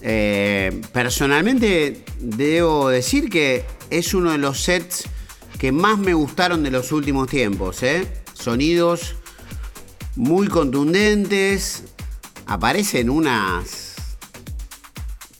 Eh, 0.00 0.80
personalmente 0.94 2.04
debo 2.18 2.88
decir 2.88 3.28
que 3.28 3.64
es 3.90 4.14
uno 4.14 4.32
de 4.32 4.38
los 4.38 4.62
sets 4.62 5.04
que 5.58 5.72
más 5.72 5.98
me 5.98 6.14
gustaron 6.14 6.62
de 6.62 6.70
los 6.70 6.90
últimos 6.90 7.28
tiempos. 7.28 7.82
¿eh? 7.82 8.06
Sonidos 8.32 9.16
muy 10.16 10.48
contundentes, 10.48 11.84
aparecen 12.46 13.10
unas 13.10 13.79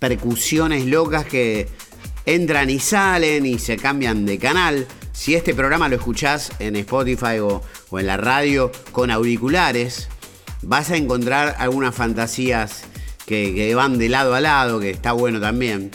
percusiones 0.00 0.86
locas 0.86 1.24
que 1.24 1.68
entran 2.26 2.70
y 2.70 2.80
salen 2.80 3.46
y 3.46 3.60
se 3.60 3.76
cambian 3.76 4.26
de 4.26 4.38
canal. 4.38 4.88
Si 5.12 5.34
este 5.34 5.54
programa 5.54 5.88
lo 5.88 5.96
escuchás 5.96 6.50
en 6.58 6.74
Spotify 6.76 7.38
o, 7.40 7.62
en 7.92 8.06
la 8.06 8.16
radio 8.16 8.72
con 8.90 9.12
auriculares, 9.12 10.08
vas 10.62 10.90
a 10.90 10.96
encontrar 10.96 11.54
algunas 11.58 11.94
fantasías 11.94 12.82
que, 13.26 13.54
que 13.54 13.74
van 13.74 13.98
de 13.98 14.08
lado 14.08 14.34
a 14.34 14.40
lado, 14.40 14.80
que 14.80 14.90
está 14.90 15.12
bueno 15.12 15.40
también. 15.40 15.90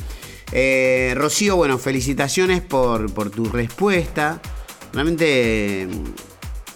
Eh, 0.51 1.13
Rocío, 1.17 1.55
bueno, 1.55 1.77
felicitaciones 1.79 2.61
por, 2.61 3.11
por 3.13 3.31
tu 3.31 3.45
respuesta. 3.45 4.39
Realmente 4.93 5.87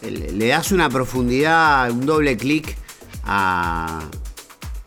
le 0.01 0.31
le 0.31 0.47
das 0.47 0.71
una 0.71 0.89
profundidad, 0.89 1.91
un 1.91 2.05
doble 2.05 2.35
clic 2.35 2.75
a, 3.23 4.01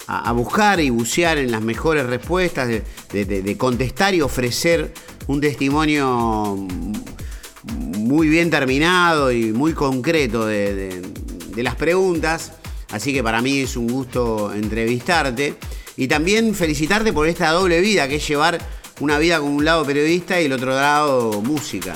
a- 0.07 0.32
buscar 0.32 0.80
y 0.80 0.90
bucear 0.90 1.38
en 1.38 1.50
las 1.50 1.62
mejores 1.62 2.07
respuestas, 2.07 2.68
de, 2.68 3.57
contestar 3.59 4.14
y 4.14 4.20
ofrecer 4.20 4.92
un 5.26 5.40
testimonio 5.40 6.66
muy 7.76 8.28
bien 8.28 8.50
terminado 8.50 9.30
y 9.32 9.53
muy 9.53 9.72
concreto 9.72 10.46
de, 10.46 10.74
de- 10.74 11.03
de 11.55 11.62
las 11.62 11.74
preguntas. 11.76 12.53
Así 12.90 13.12
que 13.12 13.22
para 13.22 13.40
mí 13.40 13.61
es 13.61 13.76
un 13.76 13.86
gusto 13.88 14.53
entrevistarte. 14.53 15.55
Y 15.96 16.09
también 16.09 16.55
felicitarte 16.55 17.12
por 17.12 17.28
esta 17.28 17.50
doble 17.50 17.80
vida, 17.80 18.09
que 18.09 18.16
es 18.16 18.26
llevar 18.26 18.59
una 19.00 19.18
vida 19.18 19.38
con 19.40 19.48
un 19.50 19.64
lado 19.64 19.84
periodista 19.84 20.40
y 20.40 20.46
el 20.46 20.53
otro 20.53 20.70
lado 20.74 21.42
música. 21.42 21.94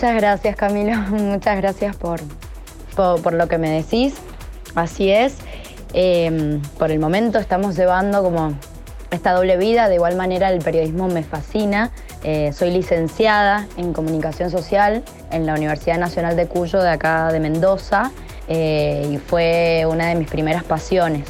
Muchas 0.00 0.16
gracias, 0.16 0.56
Camilo. 0.56 0.96
Muchas 1.10 1.58
gracias 1.58 1.94
por, 1.94 2.20
por, 2.96 3.34
lo 3.34 3.48
que 3.48 3.58
me 3.58 3.68
decís. 3.68 4.14
Así 4.74 5.10
es. 5.10 5.36
Eh, 5.92 6.58
por 6.78 6.90
el 6.90 6.98
momento 6.98 7.38
estamos 7.38 7.76
llevando 7.76 8.22
como 8.22 8.54
esta 9.10 9.32
doble 9.32 9.58
vida. 9.58 9.90
De 9.90 9.96
igual 9.96 10.16
manera, 10.16 10.48
el 10.48 10.60
periodismo 10.60 11.08
me 11.08 11.22
fascina. 11.22 11.90
Eh, 12.24 12.50
soy 12.54 12.70
licenciada 12.70 13.66
en 13.76 13.92
comunicación 13.92 14.50
social 14.50 15.02
en 15.32 15.44
la 15.44 15.52
Universidad 15.52 15.98
Nacional 15.98 16.34
de 16.34 16.46
Cuyo, 16.46 16.80
de 16.80 16.88
acá 16.88 17.30
de 17.30 17.40
Mendoza, 17.40 18.10
eh, 18.48 19.06
y 19.12 19.18
fue 19.18 19.84
una 19.86 20.08
de 20.08 20.14
mis 20.14 20.30
primeras 20.30 20.64
pasiones. 20.64 21.28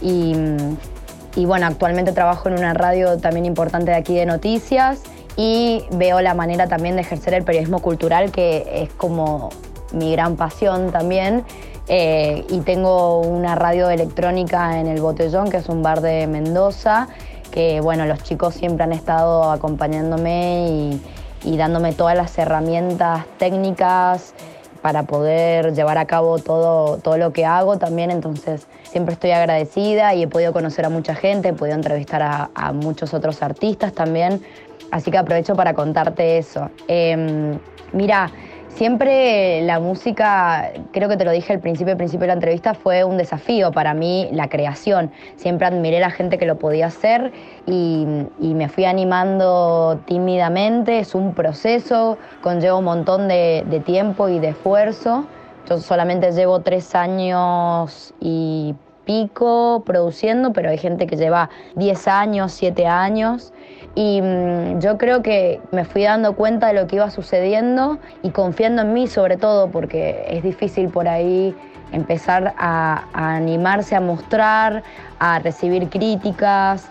Y 0.00 1.44
bueno, 1.44 1.66
actualmente 1.66 2.12
trabajo 2.12 2.48
en 2.48 2.54
una 2.54 2.72
radio 2.72 3.18
también 3.18 3.44
importante 3.44 3.90
de 3.90 3.98
aquí 3.98 4.14
de 4.14 4.24
noticias 4.24 5.02
y 5.38 5.84
veo 5.92 6.20
la 6.20 6.34
manera 6.34 6.66
también 6.66 6.96
de 6.96 7.02
ejercer 7.02 7.32
el 7.32 7.44
periodismo 7.44 7.78
cultural, 7.78 8.32
que 8.32 8.66
es 8.82 8.92
como 8.94 9.50
mi 9.92 10.10
gran 10.10 10.34
pasión 10.34 10.90
también. 10.90 11.44
Eh, 11.86 12.44
y 12.50 12.58
tengo 12.62 13.20
una 13.20 13.54
radio 13.54 13.88
electrónica 13.88 14.80
en 14.80 14.88
El 14.88 15.00
Botellón, 15.00 15.48
que 15.48 15.58
es 15.58 15.68
un 15.68 15.80
bar 15.80 16.00
de 16.00 16.26
Mendoza. 16.26 17.06
que 17.52 17.80
bueno, 17.80 18.04
los 18.04 18.22
chicos 18.24 18.54
siempre 18.54 18.82
han 18.82 18.92
estado 18.92 19.50
acompañándome 19.52 21.00
y, 21.44 21.56
dándome 21.56 21.92
todas 21.92 22.16
las 22.16 22.36
herramientas 22.36 23.24
técnicas 23.38 24.34
para 24.82 25.04
poder 25.04 25.72
llevar 25.72 25.98
a 25.98 26.04
cabo 26.04 26.38
todo, 26.38 26.98
todo 26.98 27.16
lo 27.16 27.32
que 27.32 27.46
hago 27.46 27.78
también. 27.78 28.10
Entonces, 28.10 28.66
siempre 28.82 29.14
estoy 29.14 29.30
agradecida 29.30 30.14
y 30.14 30.24
he 30.24 30.28
podido 30.28 30.52
conocer 30.52 30.84
a 30.84 30.88
mucha 30.88 31.14
gente, 31.14 31.50
he 31.50 31.52
podido 31.52 31.76
entrevistar 31.76 32.50
a 32.52 32.72
muchos 32.72 33.14
otros 33.14 33.40
artistas 33.40 33.92
también. 33.92 34.42
Así 34.90 35.10
que 35.10 35.18
aprovecho 35.18 35.54
para 35.54 35.74
contarte 35.74 36.38
eso. 36.38 36.70
Eh, 36.88 37.58
mira, 37.92 38.30
Siempre 38.78 39.60
la 39.62 39.80
música, 39.80 40.70
creo 40.92 41.08
que 41.08 41.16
te 41.16 41.24
lo 41.24 41.32
dije 41.32 41.52
al 41.52 41.58
principio, 41.58 41.94
al 41.94 41.96
principio 41.96 42.20
de 42.20 42.26
la 42.28 42.34
entrevista, 42.34 42.74
fue 42.74 43.02
un 43.02 43.16
desafío 43.16 43.72
para 43.72 43.92
mí 43.92 44.28
la 44.30 44.48
creación. 44.48 45.10
Siempre 45.34 45.66
admiré 45.66 45.96
a 45.96 46.00
la 46.02 46.10
gente 46.10 46.38
que 46.38 46.46
lo 46.46 46.60
podía 46.60 46.86
hacer 46.86 47.32
y, 47.66 48.06
me 48.38 48.68
fui 48.68 48.84
animando 48.84 49.98
tímidamente. 50.06 51.00
Es 51.00 51.16
un 51.16 51.34
proceso, 51.34 52.18
conlleva 52.40 52.76
un 52.76 52.84
montón 52.84 53.26
de, 53.26 53.64
de 53.68 53.80
tiempo 53.80 54.28
y 54.28 54.38
de 54.38 54.50
esfuerzo. 54.50 55.26
Yo 55.68 55.78
solamente 55.78 56.30
llevo 56.30 56.60
tres 56.60 56.94
años 56.94 58.14
y 58.20 58.76
pico 59.08 59.82
produciendo, 59.86 60.52
pero 60.52 60.68
hay 60.68 60.76
gente 60.76 61.06
que 61.06 61.16
lleva 61.16 61.48
10 61.76 62.06
años, 62.08 62.52
7 62.52 62.86
años. 62.86 63.54
Y 63.94 64.20
mm, 64.22 64.80
yo 64.80 64.98
creo 64.98 65.22
que 65.22 65.60
me 65.72 65.84
fui 65.84 66.04
dando 66.04 66.34
cuenta 66.34 66.68
de 66.68 66.74
lo 66.74 66.86
que 66.86 66.96
iba 66.96 67.10
sucediendo 67.10 67.98
y 68.22 68.30
confiando 68.30 68.82
en 68.82 68.92
mí 68.92 69.06
sobre 69.06 69.36
todo, 69.36 69.68
porque 69.68 70.24
es 70.28 70.42
difícil 70.42 70.88
por 70.88 71.08
ahí 71.08 71.54
empezar 71.92 72.54
a, 72.58 73.04
animarse 73.12 73.96
a 73.96 74.00
mostrar, 74.00 74.82
a 75.18 75.38
recibir 75.38 75.88
críticas, 75.88 76.88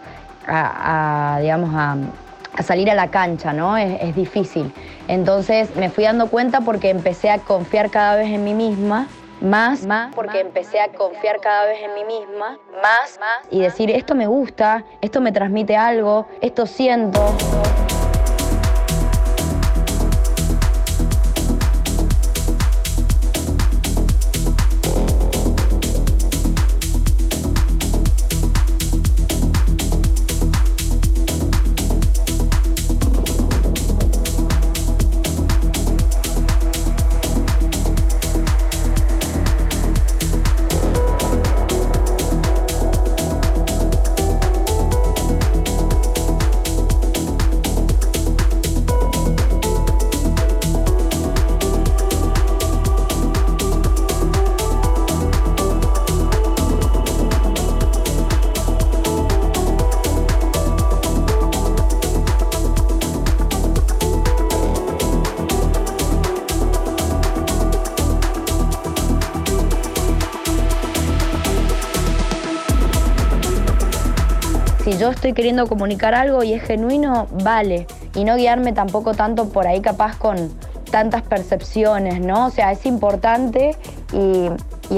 a, 0.48 1.38
digamos, 1.42 1.70
a, 1.74 1.98
salir 2.64 2.90
a 2.90 2.96
la 2.96 3.10
cancha, 3.10 3.54
¿no? 3.54 3.78
Es, 3.78 4.16
difícil. 4.16 4.74
Entonces 5.08 5.76
me 5.76 5.90
fui 5.90 6.06
dando 6.06 6.28
cuenta 6.28 6.62
porque 6.62 6.90
empecé 6.90 7.30
a 7.30 7.38
confiar 7.38 7.92
cada 7.92 8.16
vez 8.16 8.30
en 8.30 8.44
mí 8.44 8.56
misma 8.56 9.08
más, 9.42 9.86
más, 9.86 10.14
porque 10.16 10.40
empecé 10.40 10.80
a 10.80 10.90
confiar 10.90 11.40
cada 11.40 11.66
vez 11.66 11.80
en 11.82 11.94
mí 11.94 12.04
misma, 12.06 12.58
más, 12.82 13.20
más, 13.20 13.48
y 13.52 13.62
decir, 13.62 13.92
esto 13.92 14.16
me 14.16 14.28
gusta, 14.28 14.84
esto 15.02 15.22
me 15.22 15.32
transmite 15.32 15.76
algo, 15.76 16.28
esto 16.42 16.66
siento. 16.66 17.36
Estoy 75.12 75.34
queriendo 75.34 75.68
comunicar 75.68 76.14
algo 76.16 76.44
y 76.44 76.54
es 76.54 76.64
genuino, 76.64 77.28
vale. 77.44 77.88
Y 78.16 78.24
no 78.24 78.36
guiarme 78.36 78.74
tampoco 78.74 79.14
tanto 79.14 79.50
por 79.50 79.68
ahí 79.68 79.82
capaz 79.82 80.18
con 80.18 80.52
tantas 80.90 81.22
percepciones, 81.22 82.20
¿no? 82.20 82.48
O 82.48 82.50
sea, 82.50 82.72
es 82.72 82.86
importante 82.86 83.76
y, 84.14 84.50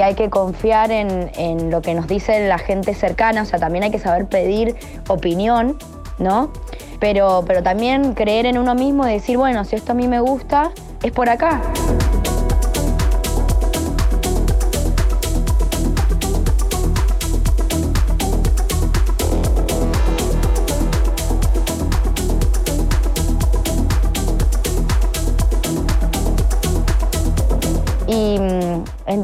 hay 0.01 0.14
que 0.14 0.30
confiar 0.30 0.91
en, 0.91 1.72
lo 1.72 1.82
que 1.82 1.95
nos 1.95 2.07
dice 2.07 2.47
la 2.47 2.60
gente 2.60 2.93
cercana, 2.93 3.41
o 3.41 3.45
sea, 3.45 3.60
también 3.60 3.84
hay 3.84 3.91
que 3.91 3.99
saber 3.99 4.28
pedir 4.28 4.76
opinión, 5.07 5.78
¿no? 6.20 6.53
Pero, 6.99 7.43
pero 7.47 7.64
también 7.64 8.14
creer 8.14 8.45
en 8.45 8.57
uno 8.57 8.76
mismo 8.76 9.07
y 9.07 9.14
decir, 9.14 9.38
bueno, 9.38 9.66
si 9.66 9.76
esto 9.76 9.93
a 9.93 9.95
mí 9.95 10.07
me 10.07 10.20
gusta, 10.20 10.72
es 11.01 11.12
por 11.12 11.30
acá. 11.30 11.62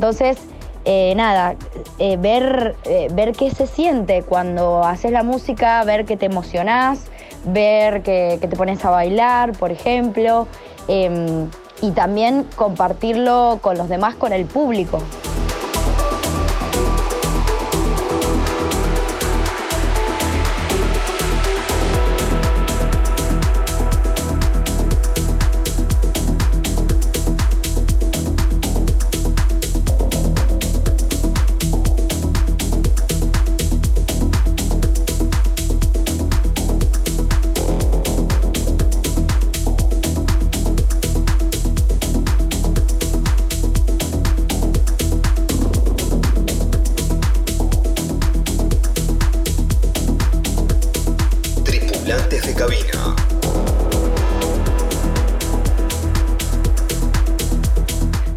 Entonces, 0.05 0.37
eh, 0.85 1.13
nada, 1.15 1.55
eh, 1.97 2.15
ver, 2.17 2.75
eh, 2.83 3.07
ver 3.11 3.31
qué 3.31 3.49
se 3.49 3.65
siente 3.65 4.21
cuando 4.21 4.83
haces 4.83 5.11
la 5.11 5.23
música, 5.23 5.83
ver 5.83 6.05
que 6.05 6.15
te 6.15 6.27
emocionás, 6.27 7.05
ver 7.43 8.03
que, 8.03 8.37
te 8.39 8.55
pones 8.55 8.85
a 8.85 8.91
bailar, 8.91 9.53
por 9.53 9.71
ejemplo, 9.71 10.47
em, 10.87 11.49
y 11.81 11.89
también 11.89 12.45
compartirlo 12.55 13.57
con 13.63 13.79
los 13.79 13.89
demás, 13.89 14.13
con 14.13 14.31
el 14.31 14.45
público. 14.45 14.99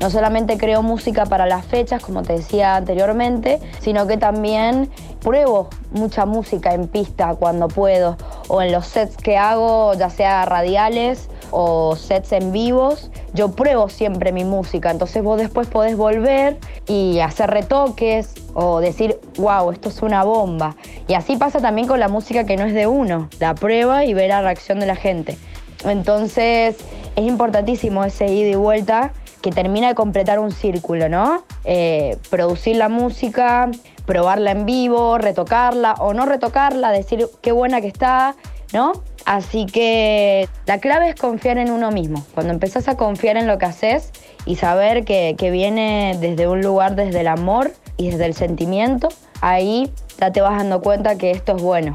No 0.09 0.13
solamente 0.13 0.57
creo 0.57 0.83
música 0.83 1.27
para 1.27 1.45
las 1.45 1.67
fechas, 1.67 2.03
como 2.03 2.23
te 2.23 2.33
decía 2.33 2.77
anteriormente, 2.77 3.61
sino 3.79 4.07
que 4.07 4.17
también 4.17 4.89
pruebo 5.21 5.69
mucha 5.91 6.25
música 6.25 6.73
en 6.73 6.89
pista 6.89 7.35
cuando 7.35 7.69
puedo, 7.69 8.17
o 8.49 8.63
en 8.63 8.73
los 8.73 8.87
sets 8.87 9.19
que 9.19 9.37
hago, 9.37 9.93
ya 9.93 10.09
sea 10.09 10.47
radiales 10.47 11.29
o 11.51 11.95
sets 11.95 12.33
en 12.33 12.53
vivos, 12.53 13.11
yo 13.35 13.51
pruebo 13.53 13.91
siempre 13.91 14.33
mi 14.33 14.45
música, 14.45 14.91
entonces 14.91 15.23
vos 15.23 15.37
después 15.37 15.69
podés 15.69 15.95
volver 15.95 16.57
y 16.87 17.21
hacer 17.21 17.51
retoques 17.51 18.33
o 18.55 18.81
decir, 18.81 19.21
wow, 19.37 19.73
esto 19.73 19.91
es 19.91 20.01
una 20.01 20.25
bomba. 20.25 20.75
Y 21.07 21.13
así 21.13 21.37
pasa 21.37 21.61
también 21.61 21.87
con 21.87 22.01
la 22.01 22.09
música 22.09 22.45
que 22.45 22.57
no 22.57 22.65
es 22.65 22.73
de 22.73 22.87
uno, 22.87 23.29
la 23.41 23.55
prueba 23.55 24.07
y 24.07 24.15
ver 24.15 24.31
la 24.31 24.41
reacción 24.41 24.81
de 24.81 24.87
la 24.87 24.97
gente. 24.97 25.37
Entonces 25.85 26.77
es 27.15 27.25
importantísimo 27.27 28.05
ese 28.05 28.33
ida 28.33 28.49
y 28.49 28.55
vuelta 28.55 29.13
que 29.49 29.55
termina 29.55 29.89
de 29.89 29.95
completar 29.95 30.39
un 30.39 30.53
círculo, 30.53 31.09
¿no? 31.09 31.43
Eh, 31.65 32.19
producir 32.31 32.77
la 32.77 32.89
música, 32.89 33.71
probarla 34.05 34.51
en 34.51 34.67
vivo, 34.67 35.19
retocarla 35.19 35.95
o 35.95 36.13
no 36.13 36.27
retocarla, 36.27 36.91
decir 36.91 37.27
qué 37.41 37.53
buena 37.53 37.81
que 37.81 37.89
está, 37.89 38.35
¿no? 38.73 38.93
Así 39.25 39.67
que 39.67 40.49
la 40.67 40.79
clave 40.79 41.11
es 41.11 41.15
confiar 41.15 41.59
en 41.59 41.71
uno 41.71 41.91
mismo. 41.91 42.25
Cuando 42.35 42.53
empezás 42.53 42.89
a 42.89 42.97
confiar 42.97 43.37
en 43.37 43.47
lo 43.47 43.59
que 43.59 43.67
haces 43.67 44.13
y 44.45 44.57
saber 44.57 45.05
que, 45.05 45.35
que 45.39 45.51
viene 45.51 46.17
desde 46.21 46.47
un 46.47 46.61
lugar, 46.61 46.95
desde 46.95 47.21
el 47.21 47.29
amor 47.29 47.73
y 47.97 48.11
desde 48.11 48.27
el 48.27 48.35
sentimiento, 48.35 49.09
ahí 49.41 49.91
ya 50.19 50.31
te 50.31 50.41
vas 50.41 50.59
dando 50.59 50.83
cuenta 50.83 51.17
que 51.17 51.31
esto 51.31 51.57
es 51.57 51.63
bueno 51.63 51.95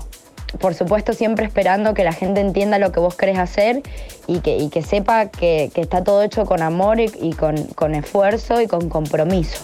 por 0.59 0.73
supuesto 0.73 1.13
siempre 1.13 1.45
esperando 1.45 1.93
que 1.93 2.03
la 2.03 2.13
gente 2.13 2.41
entienda 2.41 2.79
lo 2.79 2.91
que 2.91 2.99
vos 2.99 3.15
querés 3.15 3.37
hacer 3.37 3.81
y 4.27 4.39
que, 4.39 4.81
sepa 4.81 5.27
que, 5.27 5.71
está 5.75 6.03
todo 6.03 6.23
hecho 6.23 6.45
con 6.45 6.61
amor 6.61 6.99
y, 6.99 7.33
con 7.33 7.95
esfuerzo 7.95 8.61
y 8.61 8.67
con 8.67 8.89
compromiso. 8.89 9.59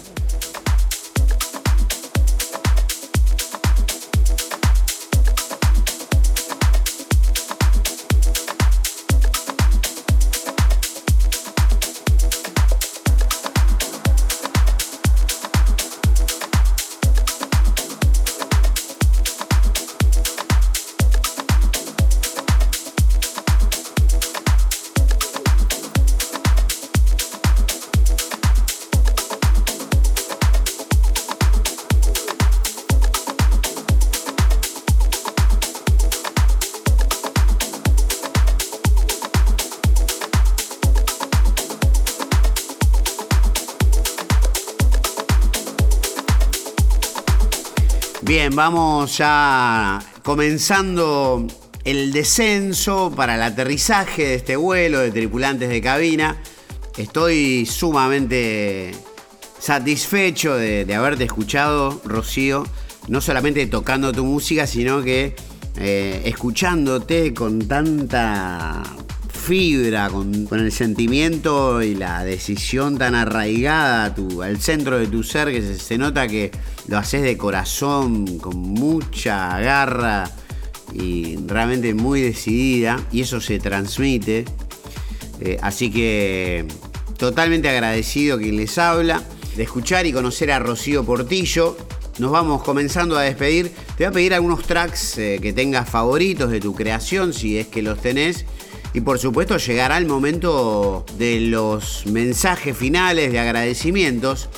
Bien, 48.30 48.54
vamos 48.54 49.18
ya 49.18 49.98
comenzando 50.22 51.48
el 51.82 52.12
descenso 52.12 53.12
para 53.16 53.34
el 53.34 53.42
aterrizaje 53.42 54.24
de 54.24 54.34
este 54.36 54.54
vuelo 54.54 55.00
de 55.00 55.10
tripulantes 55.10 55.68
de 55.68 55.80
cabina. 55.80 56.40
Estoy 56.96 57.66
sumamente 57.66 58.92
satisfecho 59.58 60.54
de, 60.54 60.94
haberte 60.94 61.24
escuchado, 61.24 62.00
Rocío, 62.04 62.64
no 63.08 63.20
solamente 63.20 63.66
tocando 63.66 64.12
tu 64.12 64.24
música, 64.24 64.64
sino 64.68 65.02
que 65.02 65.34
eh, 65.78 66.22
escuchándote 66.26 67.34
con 67.34 67.66
tanta 67.66 68.80
fibra, 69.40 70.08
con, 70.10 70.46
el 70.52 70.70
sentimiento 70.70 71.82
y 71.82 71.94
la 71.94 72.24
decisión 72.24 72.98
tan 72.98 73.14
arraigada 73.14 74.14
al 74.42 74.60
centro 74.60 74.98
de 74.98 75.06
tu 75.06 75.22
ser 75.22 75.50
que 75.50 75.62
se, 75.76 75.98
nota 75.98 76.28
que 76.28 76.50
lo 76.86 76.98
haces 76.98 77.22
de 77.22 77.36
corazón, 77.36 78.38
con 78.38 78.56
mucha 78.58 79.58
garra 79.58 80.30
y 80.92 81.36
realmente 81.46 81.94
muy 81.94 82.20
decidida 82.20 83.00
y 83.10 83.22
eso 83.22 83.40
se 83.40 83.58
transmite. 83.58 84.44
Eh, 85.40 85.58
así 85.62 85.90
que 85.90 86.66
totalmente 87.16 87.68
agradecido 87.68 88.38
quien 88.38 88.56
les 88.56 88.76
habla, 88.78 89.22
de 89.56 89.62
escuchar 89.62 90.06
y 90.06 90.12
conocer 90.12 90.52
a 90.52 90.58
Rocío 90.58 91.04
Portillo. 91.04 91.76
Nos 92.18 92.30
vamos 92.30 92.62
comenzando 92.62 93.16
a 93.16 93.22
despedir. 93.22 93.70
Te 93.96 94.04
voy 94.04 94.06
a 94.06 94.12
pedir 94.12 94.34
algunos 94.34 94.62
tracks 94.62 95.16
eh, 95.18 95.38
que 95.40 95.52
tengas 95.52 95.88
favoritos 95.88 96.50
de 96.50 96.60
tu 96.60 96.74
creación, 96.74 97.32
si 97.32 97.58
es 97.58 97.66
que 97.66 97.82
los 97.82 98.00
tenés. 98.00 98.44
Y 98.92 99.00
por 99.02 99.18
supuesto 99.18 99.56
llegará 99.56 99.98
el 99.98 100.06
momento 100.06 101.04
de 101.16 101.40
los 101.40 102.06
mensajes 102.06 102.76
finales 102.76 103.30
de 103.30 103.38
agradecimientos. 103.38 104.48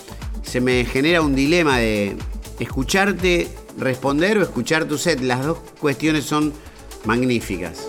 Se 0.43 0.61
me 0.61 0.85
genera 0.85 1.21
un 1.21 1.35
dilema 1.35 1.79
de 1.79 2.17
escucharte 2.59 3.49
responder 3.79 4.39
o 4.39 4.43
escuchar 4.43 4.87
tu 4.87 4.97
set. 4.99 5.21
Las 5.21 5.45
dos 5.45 5.59
cuestiones 5.79 6.25
son 6.25 6.53
magníficas. 7.05 7.87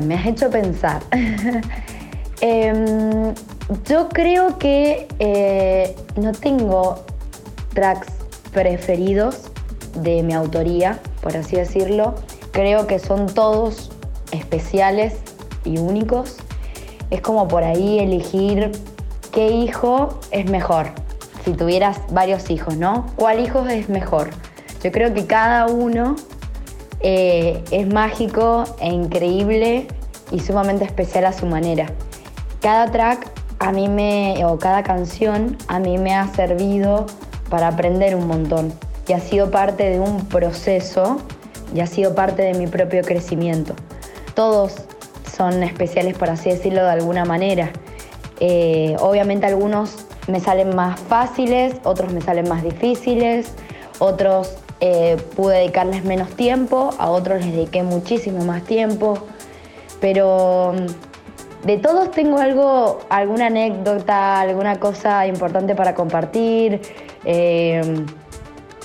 Me 0.00 0.14
has 0.14 0.26
hecho 0.26 0.50
pensar. 0.50 1.02
Em, 2.42 3.32
yo 3.88 4.10
creo 4.10 4.58
que 4.58 5.08
eh, 5.18 5.96
no 6.16 6.32
tengo 6.32 7.02
tracks 7.72 8.08
preferidos 8.52 9.50
de 10.02 10.22
mi 10.22 10.34
autoría, 10.34 11.00
por 11.22 11.34
así 11.34 11.56
decirlo. 11.56 12.14
Creo 12.52 12.86
que 12.86 12.98
son 12.98 13.26
todos 13.26 13.90
especiales 14.32 15.14
y 15.64 15.78
únicos. 15.78 16.36
Es 17.10 17.20
como 17.22 17.48
por 17.48 17.64
ahí 17.64 18.00
elegir 18.00 18.72
qué 19.32 19.48
hijo 19.48 20.20
es 20.30 20.50
mejor. 20.50 20.88
Si 21.44 21.52
tuvieras 21.52 22.00
varios 22.10 22.50
hijos, 22.50 22.76
¿no? 22.76 23.06
¿Cuál 23.16 23.40
hijo 23.40 23.66
es 23.66 23.88
mejor? 23.88 24.30
Yo 24.82 24.92
creo 24.92 25.14
que 25.14 25.26
cada 25.26 25.66
uno 25.66 26.16
eh, 27.00 27.62
es 27.70 27.86
mágico 27.92 28.64
e 28.80 28.88
increíble 28.88 29.86
y 30.30 30.40
sumamente 30.40 30.84
especial 30.84 31.24
a 31.26 31.32
su 31.32 31.46
manera. 31.46 31.86
Cada 32.60 32.90
track 32.90 33.30
a 33.58 33.72
mí 33.72 33.88
me, 33.88 34.44
o 34.44 34.58
cada 34.58 34.82
canción 34.82 35.56
a 35.68 35.78
mí 35.78 35.98
me 35.98 36.14
ha 36.14 36.26
servido 36.34 37.06
para 37.48 37.68
aprender 37.68 38.14
un 38.16 38.26
montón 38.26 38.72
y 39.08 39.12
ha 39.12 39.20
sido 39.20 39.50
parte 39.50 39.88
de 39.90 40.00
un 40.00 40.26
proceso 40.26 41.18
y 41.74 41.80
ha 41.80 41.86
sido 41.86 42.14
parte 42.14 42.42
de 42.42 42.54
mi 42.54 42.66
propio 42.66 43.02
crecimiento. 43.02 43.74
Todos 44.34 44.74
son 45.36 45.62
especiales, 45.62 46.16
por 46.16 46.30
así 46.30 46.50
decirlo, 46.50 46.82
de 46.82 46.90
alguna 46.90 47.24
manera. 47.24 47.70
Eh, 48.40 48.96
obviamente 49.00 49.46
algunos 49.46 50.06
me 50.28 50.40
salen 50.40 50.74
más 50.74 50.98
fáciles, 51.00 51.74
otros 51.84 52.12
me 52.12 52.20
salen 52.20 52.48
más 52.48 52.62
difíciles, 52.62 53.52
otros 53.98 54.56
eh, 54.80 55.16
pude 55.34 55.58
dedicarles 55.58 56.04
menos 56.04 56.30
tiempo, 56.30 56.90
a 56.98 57.10
otros 57.10 57.44
les 57.44 57.54
dediqué 57.54 57.82
muchísimo 57.82 58.44
más 58.44 58.62
tiempo, 58.64 59.18
pero 60.00 60.74
mm, 60.74 61.66
de 61.66 61.78
todos 61.78 62.10
tengo 62.10 62.38
algo, 62.38 63.00
alguna 63.08 63.46
anécdota, 63.46 64.40
alguna 64.40 64.78
cosa 64.78 65.26
importante 65.26 65.74
para 65.74 65.94
compartir. 65.94 66.80
Eh, 67.24 68.04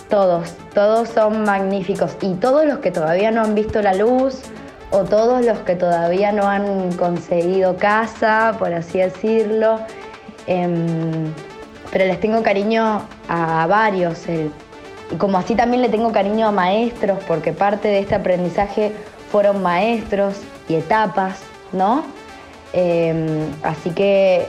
todos, 0.09 0.55
todos 0.73 1.09
son 1.09 1.43
magníficos 1.43 2.17
y 2.21 2.33
todos 2.33 2.65
los 2.65 2.79
que 2.79 2.91
todavía 2.91 3.31
no 3.31 3.41
han 3.41 3.55
visto 3.55 3.81
la 3.81 3.93
luz 3.93 4.41
o 4.91 5.05
todos 5.05 5.45
los 5.45 5.59
que 5.59 5.75
todavía 5.75 6.31
no 6.31 6.47
han 6.47 6.91
conseguido 6.93 7.77
casa, 7.77 8.55
por 8.59 8.73
así 8.73 8.99
decirlo. 8.99 9.79
Em, 10.47 11.33
pero 11.91 12.05
les 12.05 12.19
tengo 12.19 12.43
cariño 12.43 13.01
a 13.27 13.67
varios. 13.67 14.25
Y 15.11 15.15
como 15.15 15.37
así 15.37 15.55
también 15.55 15.81
le 15.81 15.89
tengo 15.89 16.11
cariño 16.11 16.47
a 16.47 16.51
maestros, 16.51 17.19
porque 17.27 17.53
parte 17.53 17.87
de 17.87 17.99
este 17.99 18.15
aprendizaje 18.15 18.93
fueron 19.31 19.61
maestros 19.61 20.35
y 20.67 20.75
etapas, 20.75 21.39
¿no? 21.71 22.03
Em, 22.73 23.51
así 23.63 23.89
que, 23.91 24.47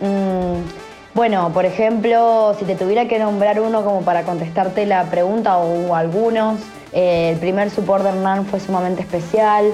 mm, 0.00 1.14
bueno, 1.14 1.50
por 1.52 1.64
ejemplo, 1.64 2.54
si 2.58 2.64
te 2.64 2.74
tuviera 2.74 3.06
que 3.06 3.18
nombrar 3.18 3.60
uno 3.60 3.84
como 3.84 4.02
para 4.02 4.22
contestarte 4.24 4.86
la 4.86 5.04
pregunta 5.04 5.58
o 5.58 5.94
algunos, 5.94 6.60
eh, 6.92 7.30
el 7.32 7.38
primer 7.38 7.70
support 7.70 8.02
de 8.02 8.10
Hernán 8.10 8.46
fue 8.46 8.60
sumamente 8.60 9.02
especial. 9.02 9.72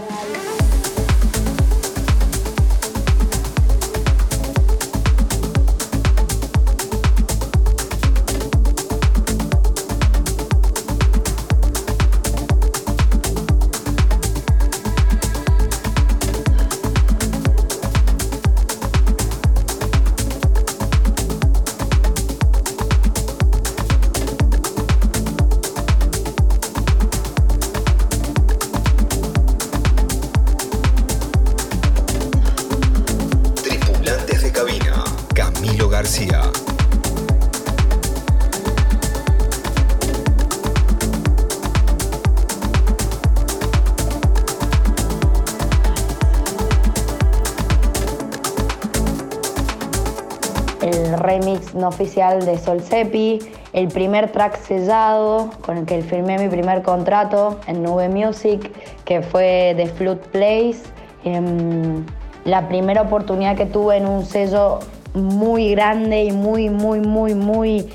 Oficial 51.99 52.45
de 52.47 52.57
Sol 52.59 52.81
Sepi, 52.81 53.41
el 53.73 53.89
primer 53.89 54.31
track 54.31 54.57
sellado 54.57 55.51
con 55.63 55.79
el 55.79 55.85
que 55.85 56.01
firmé 56.03 56.39
mi 56.39 56.49
primer 56.49 56.83
contrato 56.83 57.59
en 57.67 57.83
Nube 57.83 58.09
Music, 58.09 58.71
que 59.05 59.21
fue 59.21 59.75
de 59.77 59.87
Flute 59.87 60.29
Place. 60.31 60.79
Em, 61.25 62.07
la 62.45 62.69
primera 62.69 63.03
oportunidad 63.03 63.57
que 63.57 63.67
tuve 63.67 63.97
en 63.97 64.07
un 64.07 64.25
sello 64.25 64.79
muy 65.15 65.73
grande 65.73 66.23
y 66.23 66.31
muy, 66.31 66.71
muy, 66.71 67.01
muy, 67.01 67.35
muy 67.35 67.89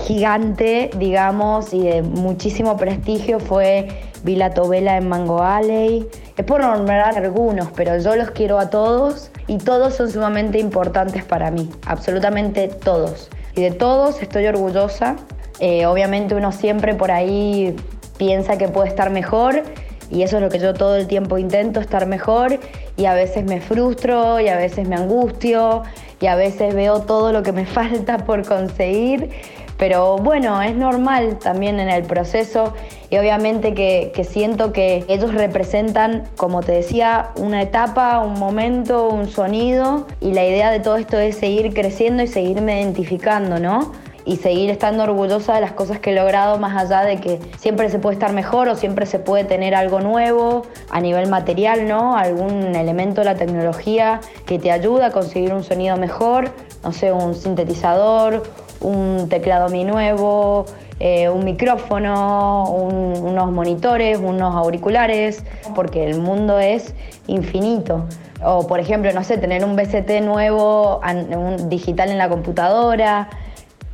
gigante, 0.00 0.90
digamos, 0.98 1.72
y 1.72 1.82
de 1.82 2.02
muchísimo 2.02 2.76
prestigio 2.76 3.38
fue 3.38 3.88
Vila 4.24 4.52
Tobela 4.52 4.96
en 4.96 5.08
Mango 5.08 5.42
Alley. 5.44 6.08
Es 6.38 6.44
por 6.44 6.60
nombrar 6.60 7.18
algunos, 7.18 7.72
pero 7.72 7.98
yo 7.98 8.14
los 8.14 8.30
quiero 8.30 8.60
a 8.60 8.70
todos 8.70 9.32
y 9.48 9.58
todos 9.58 9.96
son 9.96 10.08
sumamente 10.08 10.60
importantes 10.60 11.24
para 11.24 11.50
mí, 11.50 11.68
absolutamente 11.84 12.68
todos. 12.68 13.28
Y 13.56 13.62
de 13.62 13.72
todos 13.72 14.22
estoy 14.22 14.46
orgullosa. 14.46 15.16
Eh, 15.58 15.86
obviamente 15.86 16.36
uno 16.36 16.52
siempre 16.52 16.94
por 16.94 17.10
ahí 17.10 17.74
piensa 18.18 18.56
que 18.56 18.68
puede 18.68 18.88
estar 18.88 19.10
mejor 19.10 19.64
y 20.12 20.22
eso 20.22 20.36
es 20.36 20.42
lo 20.44 20.48
que 20.48 20.60
yo 20.60 20.74
todo 20.74 20.94
el 20.94 21.08
tiempo 21.08 21.38
intento, 21.38 21.80
estar 21.80 22.06
mejor 22.06 22.60
y 22.96 23.06
a 23.06 23.14
veces 23.14 23.44
me 23.44 23.60
frustro 23.60 24.38
y 24.38 24.46
a 24.46 24.56
veces 24.56 24.88
me 24.88 24.94
angustio 24.94 25.82
y 26.20 26.26
a 26.26 26.36
veces 26.36 26.72
veo 26.72 27.00
todo 27.00 27.32
lo 27.32 27.42
que 27.42 27.50
me 27.50 27.66
falta 27.78 28.18
por 28.18 28.46
conseguir 28.46 29.30
pero 29.78 30.16
bueno, 30.18 30.60
es 30.60 30.74
normal 30.74 31.38
también 31.38 31.78
en 31.78 31.88
el 31.88 32.02
proceso 32.02 32.74
y 33.10 33.16
obviamente 33.16 33.74
que, 33.74 34.26
siento 34.28 34.72
que 34.72 35.04
ellos 35.08 35.32
representan, 35.32 36.24
como 36.36 36.62
te 36.62 36.72
decía, 36.72 37.30
una 37.36 37.62
etapa, 37.62 38.18
un 38.18 38.34
momento, 38.34 39.08
un 39.08 39.28
sonido 39.28 40.06
y 40.20 40.32
la 40.32 40.44
idea 40.44 40.70
de 40.70 40.80
todo 40.80 40.96
esto 40.96 41.18
es 41.18 41.36
seguir 41.36 41.72
creciendo 41.72 42.24
y 42.24 42.26
seguirme 42.26 42.82
identificando, 42.82 43.58
¿no? 43.58 43.92
y 44.24 44.36
seguir 44.36 44.68
estando 44.68 45.04
orgullosa 45.04 45.54
de 45.54 45.62
las 45.62 45.72
cosas 45.72 46.00
que 46.00 46.10
he 46.10 46.14
logrado, 46.14 46.58
más 46.58 46.76
allá 46.76 47.00
de 47.02 47.18
que 47.18 47.40
siempre 47.56 47.88
se 47.88 47.98
puede 47.98 48.12
estar 48.12 48.34
mejor 48.34 48.68
o 48.68 48.76
siempre 48.76 49.06
se 49.06 49.18
puede 49.18 49.44
tener 49.44 49.74
algo 49.74 50.00
nuevo 50.00 50.66
a 50.90 51.00
nivel 51.00 51.30
material, 51.30 51.88
¿no? 51.88 52.14
Algún 52.14 52.76
elemento 52.76 53.22
de 53.22 53.24
la 53.24 53.36
tecnología 53.36 54.20
que 54.44 54.58
te 54.58 54.70
ayuda 54.70 55.06
a 55.06 55.10
conseguir 55.12 55.54
un 55.54 55.64
sonido 55.64 55.96
mejor, 55.96 56.50
no 56.84 56.92
sé, 56.92 57.10
un 57.10 57.34
sintetizador, 57.34 58.42
un 58.80 59.28
teclado 59.28 59.68
mi 59.68 59.84
nuevo, 59.84 60.66
eh, 61.00 61.28
un 61.28 61.44
micrófono, 61.44 62.70
unos 62.70 63.50
monitores, 63.52 64.18
unos 64.18 64.54
auriculares, 64.54 65.44
porque 65.74 66.04
el 66.04 66.20
mundo 66.20 66.58
es 66.58 66.94
infinito. 67.26 68.04
O 68.42 68.66
por 68.66 68.80
ejemplo, 68.80 69.12
no 69.12 69.24
sé, 69.24 69.38
tener 69.38 69.64
un 69.64 69.76
BCT 69.76 70.20
nuevo, 70.22 71.00
un 71.00 71.68
digital 71.68 72.10
en 72.10 72.18
la 72.18 72.28
computadora, 72.28 73.28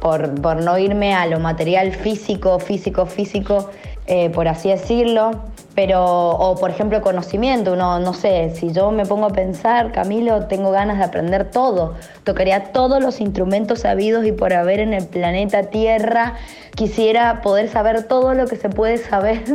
por, 0.01 0.41
por, 0.41 0.63
no 0.63 0.77
irme 0.79 1.15
a 1.15 1.27
lo 1.27 1.41
material 1.41 1.93
físico, 1.93 2.59
físico, 2.59 3.07
físico, 3.07 3.71
eh, 4.07 4.31
por 4.31 4.49
así 4.49 4.69
decirlo. 4.69 5.33
Pero, 5.75 6.05
o 6.05 6.55
por 6.55 6.71
ejemplo, 6.71 7.03
conocimiento, 7.03 7.73
uno, 7.73 7.99
no 7.99 8.15
sé, 8.15 8.51
si 8.55 8.73
yo 8.73 8.93
me 8.93 9.07
pongo 9.07 9.27
a 9.27 9.31
pensar, 9.31 9.91
Camilo, 9.91 10.47
tengo 10.47 10.71
ganas 10.71 10.99
de 10.99 11.05
aprender 11.05 11.51
todo, 11.51 11.95
tocaría 12.23 12.67
todos 12.73 13.03
los 13.03 13.21
instrumentos 13.21 13.81
sabidos 13.81 14.25
y 14.25 14.31
por 14.31 14.53
haber 14.53 14.79
en 14.79 14.95
el 14.95 15.05
planeta 15.05 15.65
Tierra, 15.65 16.35
quisiera 16.77 17.43
poder 17.43 17.69
saber 17.69 18.05
todo 18.05 18.35
lo 18.35 18.47
que 18.47 18.55
se 18.55 18.69
puede 18.69 18.99
saber. 18.99 19.43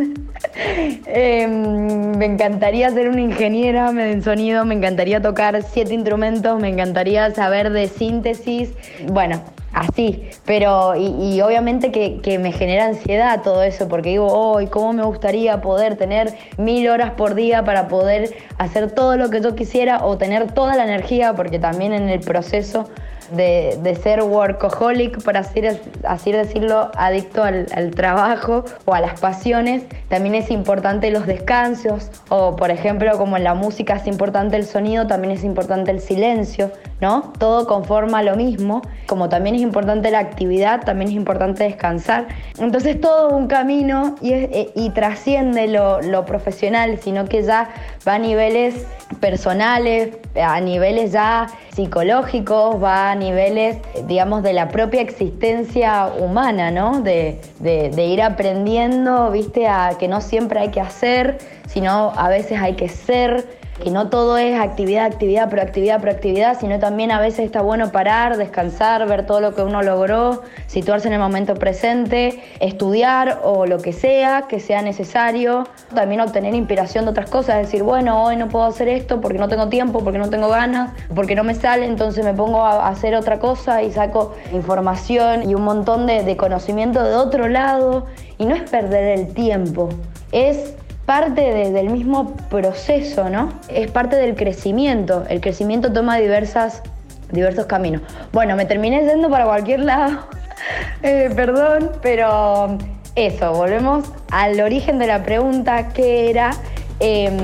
Em, 1.06 2.18
me 2.18 2.26
encantaría 2.26 2.90
ser 2.92 3.10
una 3.10 3.22
ingeniera 3.22 3.90
en 3.90 4.24
sonido, 4.24 4.64
me 4.66 4.76
encantaría 4.76 5.22
tocar 5.22 5.62
siete 5.64 5.94
instrumentos, 5.94 6.60
me 6.60 6.70
encantaría 6.70 7.34
saber 7.34 7.72
de 7.72 7.88
síntesis. 7.88 8.72
Bueno, 9.08 9.42
así, 9.74 10.30
pero 10.46 10.96
y, 10.96 11.40
obviamente 11.42 11.92
que, 11.92 12.40
me 12.40 12.52
genera 12.52 12.86
ansiedad 12.86 13.42
todo 13.44 13.64
eso, 13.64 13.88
porque 13.88 14.10
digo, 14.10 14.28
hoy 14.28 14.68
¿cómo 14.68 14.94
me 14.94 15.04
gustaría 15.04 15.62
poder 15.62 15.96
tener 15.98 16.34
mil 16.58 16.88
horas 16.90 17.12
por 17.12 17.36
día 17.36 17.64
para 17.64 17.88
poder 17.88 18.36
hacer 18.58 18.92
todo 18.92 19.18
lo 19.18 19.30
que 19.30 19.42
yo 19.42 19.56
quisiera 19.56 20.06
o 20.06 20.18
tener 20.18 20.52
toda 20.54 20.76
la 20.76 20.84
energía, 20.84 21.34
porque 21.34 21.60
también 21.60 21.94
en 21.94 22.10
el 22.10 22.20
proceso 22.20 22.90
de, 23.32 24.00
ser 24.02 24.24
workaholic, 24.24 25.24
por 25.24 25.38
así, 25.38 25.62
así 26.04 26.32
decirlo, 26.32 26.92
adicto 26.96 27.44
al, 27.44 27.92
trabajo 27.92 28.66
o 28.86 28.94
a 28.94 29.02
las 29.02 29.20
pasiones. 29.20 29.84
También 30.08 30.36
es 30.36 30.52
importante 30.52 31.12
los 31.12 31.26
descansos 31.26 32.12
o, 32.30 32.56
por 32.56 32.72
ejemplo, 32.72 33.18
como 33.18 33.38
en 33.38 33.44
la 33.44 33.54
música 33.54 33.96
es 33.96 34.08
importante 34.08 34.56
el 34.56 34.66
sonido, 34.66 35.08
también 35.08 35.34
es 35.34 35.44
importante 35.44 35.92
el 35.92 36.00
silencio, 36.00 36.72
¿no? 37.02 37.34
Todo 37.38 37.68
conforma 37.68 38.24
lo 38.24 38.36
mismo. 38.36 38.82
Como 39.08 39.30
también 39.30 39.56
es 39.56 39.62
importante 39.62 40.12
la 40.12 40.20
actividad, 40.20 40.82
también 40.84 41.10
es 41.10 41.16
importante 41.16 41.64
descansar. 41.64 42.28
Entonces 42.60 43.00
todo 43.00 43.30
un 43.36 43.48
camino 43.48 44.16
y, 44.22 44.34
eh, 44.34 44.92
trasciende 44.94 45.68
lo, 45.68 46.02
lo 46.02 46.26
profesional, 46.26 47.00
sino 47.02 47.26
que 47.26 47.44
ya 47.44 47.70
va 48.08 48.16
a 48.16 48.20
niveles 48.20 48.86
personales, 49.20 50.18
a 50.36 50.60
niveles 50.62 51.12
ya 51.12 51.48
psicológicos, 51.74 52.82
va 52.82 53.12
a 53.12 53.16
niveles, 53.20 53.78
digamos, 54.08 54.42
de 54.44 54.54
la 54.54 54.70
propia 54.70 55.02
existencia 55.02 56.08
humana, 56.08 56.72
¿no? 56.72 57.02
De, 57.02 57.40
de, 57.60 58.06
ir 58.06 58.22
aprendiendo, 58.22 59.30
viste, 59.32 59.68
a 59.68 59.98
que 60.00 60.08
no 60.08 60.22
siempre 60.22 60.60
hay 60.60 60.70
que 60.70 60.82
hacer, 60.82 61.38
sino 61.68 62.12
a 62.16 62.30
veces 62.30 62.60
hay 62.60 62.76
que 62.76 62.90
ser 62.90 63.59
que 63.84 63.92
no 63.92 64.10
todo 64.10 64.38
es 64.38 64.60
actividad, 64.60 65.06
actividad, 65.06 65.50
proactividad, 65.50 66.02
proactividad, 66.02 66.60
sino 66.60 66.80
también 66.80 67.12
a 67.12 67.20
veces 67.20 67.46
está 67.46 67.62
bueno 67.62 67.92
parar, 67.92 68.38
descansar, 68.38 69.08
ver 69.08 69.26
todo 69.26 69.42
lo 69.42 69.56
que 69.56 69.62
uno 69.62 69.82
logró, 69.82 70.44
situarse 70.68 71.08
en 71.08 71.14
el 71.14 71.20
momento 71.20 71.56
presente, 71.56 72.44
estudiar 72.60 73.42
o 73.44 73.66
lo 73.66 73.80
que 73.80 73.94
sea 73.94 74.46
que 74.48 74.60
sea 74.60 74.82
necesario, 74.82 75.68
también 75.94 76.22
obtener 76.22 76.54
inspiración 76.56 77.06
de 77.06 77.12
otras 77.12 77.30
cosas, 77.30 77.58
decir, 77.58 77.84
bueno, 77.84 78.24
hoy 78.24 78.36
no 78.36 78.50
puedo 78.50 78.66
hacer 78.66 78.88
esto 78.88 79.22
porque 79.22 79.38
no 79.38 79.48
tengo 79.48 79.70
tiempo, 79.70 80.04
porque 80.04 80.20
no 80.20 80.30
tengo 80.30 80.50
ganas, 80.50 80.92
porque 81.16 81.36
no 81.36 81.44
me 81.44 81.56
sale, 81.56 81.86
entonces 81.86 82.24
me 82.26 82.34
pongo 82.34 82.64
a 82.66 82.88
hacer 82.88 83.16
otra 83.16 83.40
cosa 83.40 83.82
y 83.84 83.92
saco 83.92 84.36
información 84.52 85.50
y 85.50 85.56
un 85.56 85.64
montón 85.64 86.06
de, 86.06 86.24
de 86.24 86.38
conocimiento 86.38 87.04
de 87.04 87.16
otro 87.16 87.48
lado. 87.48 88.06
Y 88.38 88.46
no 88.46 88.56
es 88.56 88.70
perder 88.70 89.20
el 89.20 89.34
tiempo, 89.34 89.90
es 90.32 90.76
parte 91.10 91.72
del 91.72 91.90
mismo 91.90 92.36
proceso, 92.52 93.32
¿no? 93.32 93.52
Es 93.68 93.90
parte 93.90 94.16
del 94.16 94.36
crecimiento. 94.36 95.26
El 95.28 95.42
crecimiento 95.42 95.92
toma 95.92 96.20
diversas, 96.20 96.84
diversos 97.32 97.66
caminos. 97.66 98.04
Bueno, 98.32 98.56
me 98.56 98.66
terminé 98.66 99.04
yendo 99.04 99.28
para 99.28 99.46
cualquier 99.46 99.80
lado, 99.80 100.20
eh, 101.02 101.32
perdón, 101.36 101.94
pero 102.04 102.78
eso, 103.16 103.54
volvemos 103.54 104.06
al 104.30 104.62
origen 104.62 105.00
de 105.00 105.08
la 105.08 105.24
pregunta, 105.24 105.88
que 105.90 106.30
era 106.30 106.52
em, 107.00 107.40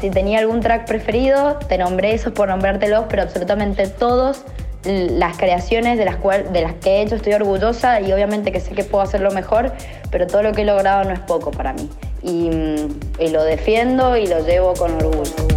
si 0.00 0.08
tenía 0.08 0.38
algún 0.38 0.60
track 0.60 0.86
preferido, 0.86 1.58
te 1.68 1.76
nombré 1.76 2.14
esos 2.14 2.32
por 2.32 2.48
nombrártelos, 2.48 3.04
pero 3.10 3.24
absolutamente 3.24 3.88
todos 3.88 4.46
las 4.84 5.36
creaciones 5.36 5.98
de 5.98 6.06
las, 6.06 6.16
de 6.50 6.62
las 6.62 6.72
que 6.76 6.92
he 6.92 7.02
hecho 7.02 7.16
estoy 7.16 7.34
orgullosa 7.34 8.00
y 8.00 8.10
obviamente 8.10 8.52
que 8.52 8.60
sé 8.60 8.72
que 8.72 8.84
puedo 8.84 9.04
hacerlo 9.04 9.32
mejor, 9.32 9.74
pero 10.10 10.26
todo 10.26 10.42
lo 10.42 10.52
que 10.52 10.62
he 10.62 10.64
logrado 10.64 11.04
no 11.04 11.12
es 11.12 11.20
poco 11.20 11.50
para 11.50 11.74
mí 11.74 11.90
y, 12.26 13.28
lo 13.30 13.44
defiendo 13.44 14.16
y 14.16 14.26
lo 14.26 14.44
llevo 14.44 14.74
con 14.74 14.94
orgullo. 14.94 15.55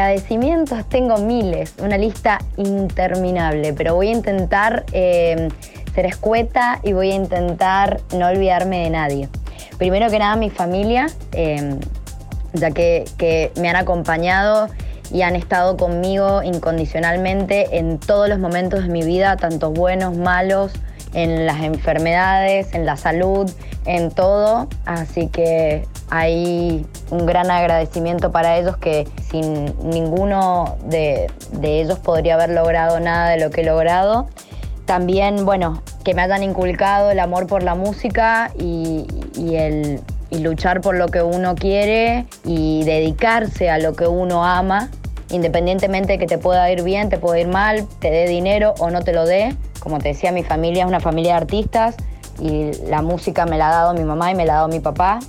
Agradecimientos 0.00 0.88
tengo 0.88 1.18
miles, 1.18 1.74
una 1.78 1.98
lista 1.98 2.38
interminable, 2.56 3.74
pero 3.74 3.94
voy 3.94 4.08
a 4.08 4.12
intentar 4.12 4.86
eh, 4.92 5.50
ser 5.94 6.06
escueta 6.06 6.80
y 6.82 6.94
voy 6.94 7.10
a 7.10 7.16
intentar 7.16 8.00
no 8.16 8.28
olvidarme 8.28 8.84
de 8.84 8.88
nadie. 8.88 9.28
Primero 9.76 10.08
que 10.08 10.18
nada 10.18 10.36
mi 10.36 10.48
familia, 10.48 11.08
eh, 11.32 11.78
ya 12.54 12.70
que, 12.70 13.04
que 13.18 13.52
me 13.60 13.68
han 13.68 13.76
acompañado 13.76 14.70
y 15.12 15.20
han 15.20 15.36
estado 15.36 15.76
conmigo 15.76 16.42
incondicionalmente 16.42 17.76
en 17.76 17.98
todos 17.98 18.26
los 18.26 18.38
momentos 18.38 18.84
de 18.84 18.88
mi 18.88 19.02
vida, 19.02 19.36
tanto 19.36 19.70
buenos, 19.70 20.16
malos, 20.16 20.72
en 21.12 21.44
las 21.44 21.60
enfermedades, 21.60 22.72
en 22.72 22.86
la 22.86 22.96
salud, 22.96 23.50
en 23.84 24.10
todo. 24.10 24.66
Así 24.86 25.28
que 25.28 25.86
hay 26.08 26.86
un 27.10 27.26
gran 27.26 27.50
agradecimiento 27.50 28.32
para 28.32 28.56
ellos 28.56 28.78
que 28.78 29.06
sin 29.30 29.74
ninguno 29.88 30.76
de, 30.84 31.30
ellos 31.62 31.98
podría 31.98 32.34
haber 32.34 32.50
logrado 32.50 33.00
nada 33.00 33.30
de 33.30 33.40
lo 33.40 33.50
que 33.50 33.60
he 33.60 33.64
logrado. 33.64 34.28
También, 34.86 35.44
bueno, 35.44 35.82
que 36.04 36.14
me 36.14 36.22
hayan 36.22 36.42
inculcado 36.42 37.10
el 37.10 37.20
amor 37.20 37.46
por 37.46 37.62
la 37.62 37.74
música 37.74 38.50
y, 38.58 39.06
el, 39.54 40.00
y 40.30 40.38
luchar 40.38 40.80
por 40.80 40.96
lo 40.96 41.08
que 41.08 41.22
uno 41.22 41.54
quiere 41.54 42.26
y 42.44 42.82
dedicarse 42.84 43.70
a 43.70 43.78
lo 43.78 43.94
que 43.94 44.08
uno 44.08 44.44
ama, 44.44 44.90
independientemente 45.30 46.14
de 46.14 46.18
que 46.18 46.26
te 46.26 46.38
pueda 46.38 46.70
ir 46.72 46.82
bien, 46.82 47.08
te 47.08 47.18
pueda 47.18 47.38
ir 47.38 47.46
mal, 47.46 47.86
te 48.00 48.10
dé 48.10 48.26
dinero 48.26 48.74
o 48.80 48.90
no 48.90 49.02
te 49.02 49.12
lo 49.12 49.26
dé. 49.26 49.54
Como 49.78 49.98
te 49.98 50.08
decía, 50.08 50.32
mi 50.32 50.42
familia 50.42 50.82
es 50.82 50.88
una 50.88 51.00
familia 51.00 51.32
de 51.32 51.38
artistas 51.38 51.96
y 52.40 52.72
la 52.88 53.00
música 53.00 53.46
me 53.46 53.58
la 53.58 53.68
ha 53.68 53.72
dado 53.72 53.94
mi 53.94 54.02
mamá 54.02 54.32
y 54.32 54.34
me 54.34 54.44
la 54.44 54.54
ha 54.54 54.56
dado 54.56 54.68
mi 54.68 54.80
papá. 54.80 55.20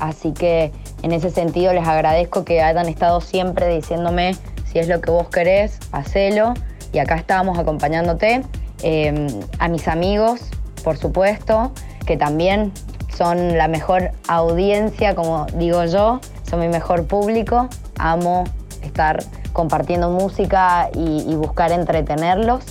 Así 0.00 0.32
que 0.32 0.72
en 1.06 1.12
ese 1.12 1.30
sentido 1.30 1.72
les 1.72 1.86
agradezco 1.86 2.44
que 2.44 2.60
hayan 2.62 2.88
estado 2.88 3.20
siempre 3.20 3.68
diciéndome 3.68 4.34
si 4.64 4.80
es 4.80 4.88
lo 4.88 5.00
que 5.00 5.12
vos 5.12 5.28
querés, 5.28 5.78
hacelo. 5.92 6.54
Y 6.92 6.98
acá 6.98 7.14
estábamos 7.14 7.60
acompañándote. 7.60 8.42
Eh, 8.82 9.28
a 9.60 9.68
mis 9.68 9.86
amigos, 9.86 10.40
por 10.82 10.96
supuesto, 10.96 11.70
que 12.06 12.16
también 12.16 12.72
son 13.16 13.56
la 13.56 13.68
mejor 13.68 14.10
audiencia, 14.26 15.14
como 15.14 15.46
digo 15.54 15.84
yo, 15.84 16.20
son 16.42 16.58
mi 16.58 16.68
mejor 16.68 17.06
público. 17.06 17.68
Amo 17.98 18.42
estar 18.82 19.22
compartiendo 19.52 20.10
música 20.10 20.90
y, 20.92 21.36
buscar 21.36 21.70
entretenerlos. 21.70 22.64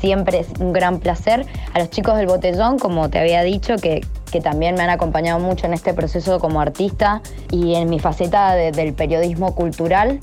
siempre 0.00 0.40
es 0.40 0.48
un 0.58 0.72
gran 0.72 0.98
placer. 0.98 1.46
A 1.72 1.78
los 1.78 1.90
chicos 1.90 2.16
del 2.16 2.26
botellón, 2.26 2.80
como 2.80 3.08
te 3.10 3.20
había 3.20 3.42
dicho, 3.42 3.76
que, 3.76 4.00
que 4.30 4.40
también 4.40 4.74
me 4.74 4.82
han 4.82 4.90
acompañado 4.90 5.38
mucho 5.38 5.66
en 5.66 5.74
este 5.74 5.94
proceso 5.94 6.38
como 6.40 6.60
artista 6.60 7.22
y 7.50 7.74
en 7.74 7.90
mi 7.90 7.98
faceta 7.98 8.54
del 8.54 8.94
periodismo 8.94 9.54
cultural. 9.54 10.20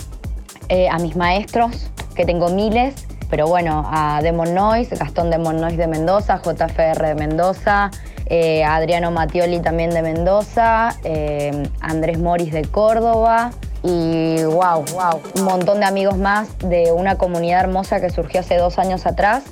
Eh, 0.69 0.89
a 0.89 0.97
mis 0.97 1.15
maestros, 1.15 1.89
que 2.13 2.25
tengo 2.25 2.49
miles, 2.49 3.07
pero 3.29 3.47
bueno, 3.47 3.85
a 3.89 4.19
Demon 4.21 4.53
Noise, 4.53 4.95
Gastón 4.97 5.29
Demon 5.29 5.61
Noise 5.61 5.77
de 5.77 5.87
Mendoza, 5.87 6.41
JFR 6.43 7.07
de 7.07 7.15
Mendoza, 7.15 7.89
eh, 8.25 8.65
Adriano 8.65 9.09
Matioli 9.11 9.61
también 9.61 9.91
de 9.91 10.01
Mendoza, 10.01 10.89
eh, 11.05 11.69
Andrés 11.79 12.19
Moris 12.19 12.51
de 12.51 12.63
Córdoba 12.63 13.51
y 13.81 14.43
wow, 14.43 14.83
wow, 14.93 15.21
un 15.35 15.43
montón 15.43 15.79
de 15.79 15.85
amigos 15.85 16.17
más 16.17 16.57
de 16.59 16.91
una 16.91 17.17
comunidad 17.17 17.61
hermosa 17.61 18.01
que 18.01 18.09
surgió 18.09 18.41
hace 18.41 18.57
dos 18.57 18.79
años 18.79 19.05
atrás, 19.05 19.43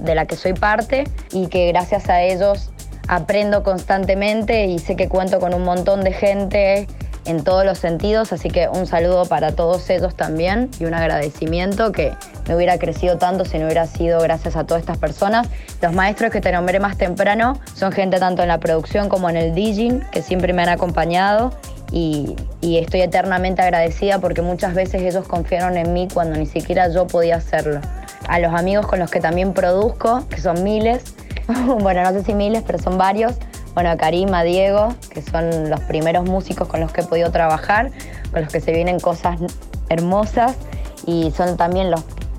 de 0.00 0.14
la 0.14 0.26
que 0.26 0.36
soy 0.36 0.54
parte 0.54 1.04
y 1.30 1.48
que 1.48 1.68
gracias 1.68 2.08
a 2.08 2.22
ellos 2.22 2.70
aprendo 3.08 3.62
constantemente 3.62 4.66
y 4.66 4.78
sé 4.78 4.96
que 4.96 5.08
cuento 5.08 5.40
con 5.40 5.54
un 5.54 5.64
montón 5.64 6.02
de 6.02 6.12
gente 6.12 6.86
en 7.26 7.42
todos 7.42 7.64
los 7.64 7.78
sentidos, 7.78 8.32
así 8.32 8.50
que 8.50 8.68
un 8.68 8.86
saludo 8.86 9.26
para 9.26 9.52
todos 9.52 9.90
ellos 9.90 10.14
también 10.14 10.70
y 10.78 10.84
un 10.84 10.94
agradecimiento 10.94 11.92
que 11.92 12.14
me 12.46 12.54
hubiera 12.54 12.78
crecido 12.78 13.18
tanto 13.18 13.44
si 13.44 13.58
no 13.58 13.64
hubiera 13.64 13.86
sido 13.86 14.20
gracias 14.20 14.56
a 14.56 14.64
todas 14.64 14.80
estas 14.80 14.98
personas. 14.98 15.48
Los 15.82 15.92
maestros 15.92 16.30
que 16.30 16.40
te 16.40 16.52
nombré 16.52 16.78
más 16.78 16.96
temprano 16.96 17.58
son 17.74 17.92
gente 17.92 18.18
tanto 18.18 18.42
en 18.42 18.48
la 18.48 18.60
producción 18.60 19.08
como 19.08 19.28
en 19.28 19.36
el 19.36 19.54
DJing, 19.54 20.02
que 20.12 20.22
siempre 20.22 20.52
me 20.52 20.62
han 20.62 20.68
acompañado 20.68 21.52
y, 21.92 22.36
y, 22.60 22.78
estoy 22.78 23.02
eternamente 23.02 23.62
agradecida 23.62 24.18
porque 24.18 24.42
muchas 24.42 24.74
veces 24.74 25.02
ellos 25.02 25.26
confiaron 25.28 25.76
en 25.76 25.92
mí 25.92 26.08
cuando 26.12 26.36
ni 26.36 26.46
siquiera 26.46 26.88
yo 26.88 27.06
podía 27.06 27.36
hacerlo. 27.36 27.80
A 28.28 28.40
los 28.40 28.52
amigos 28.54 28.88
con 28.88 28.98
los 28.98 29.08
que 29.08 29.20
también 29.20 29.52
produzco, 29.52 30.26
que 30.28 30.40
son 30.40 30.64
miles, 30.64 31.15
bueno, 31.80 32.02
no 32.02 32.10
sé 32.10 32.24
si 32.24 32.34
miles, 32.34 32.62
pero 32.66 32.78
son 32.78 32.98
varios, 32.98 33.34
bueno, 33.74 33.90
a 33.90 33.96
Karim, 33.96 34.32
a 34.34 34.42
Diego, 34.42 34.94
que 35.10 35.22
son 35.22 35.70
los 35.70 35.80
primeros 35.80 36.24
músicos 36.24 36.68
con 36.68 36.80
los 36.80 36.92
que 36.92 37.02
he 37.02 37.04
podido 37.04 37.30
trabajar, 37.30 37.90
con 38.32 38.42
los 38.42 38.52
que 38.52 38.60
se 38.60 38.72
vienen 38.72 39.00
cosas 39.00 39.38
hermosas 39.88 40.56
y 41.06 41.30
son 41.30 41.56
también 41.56 41.92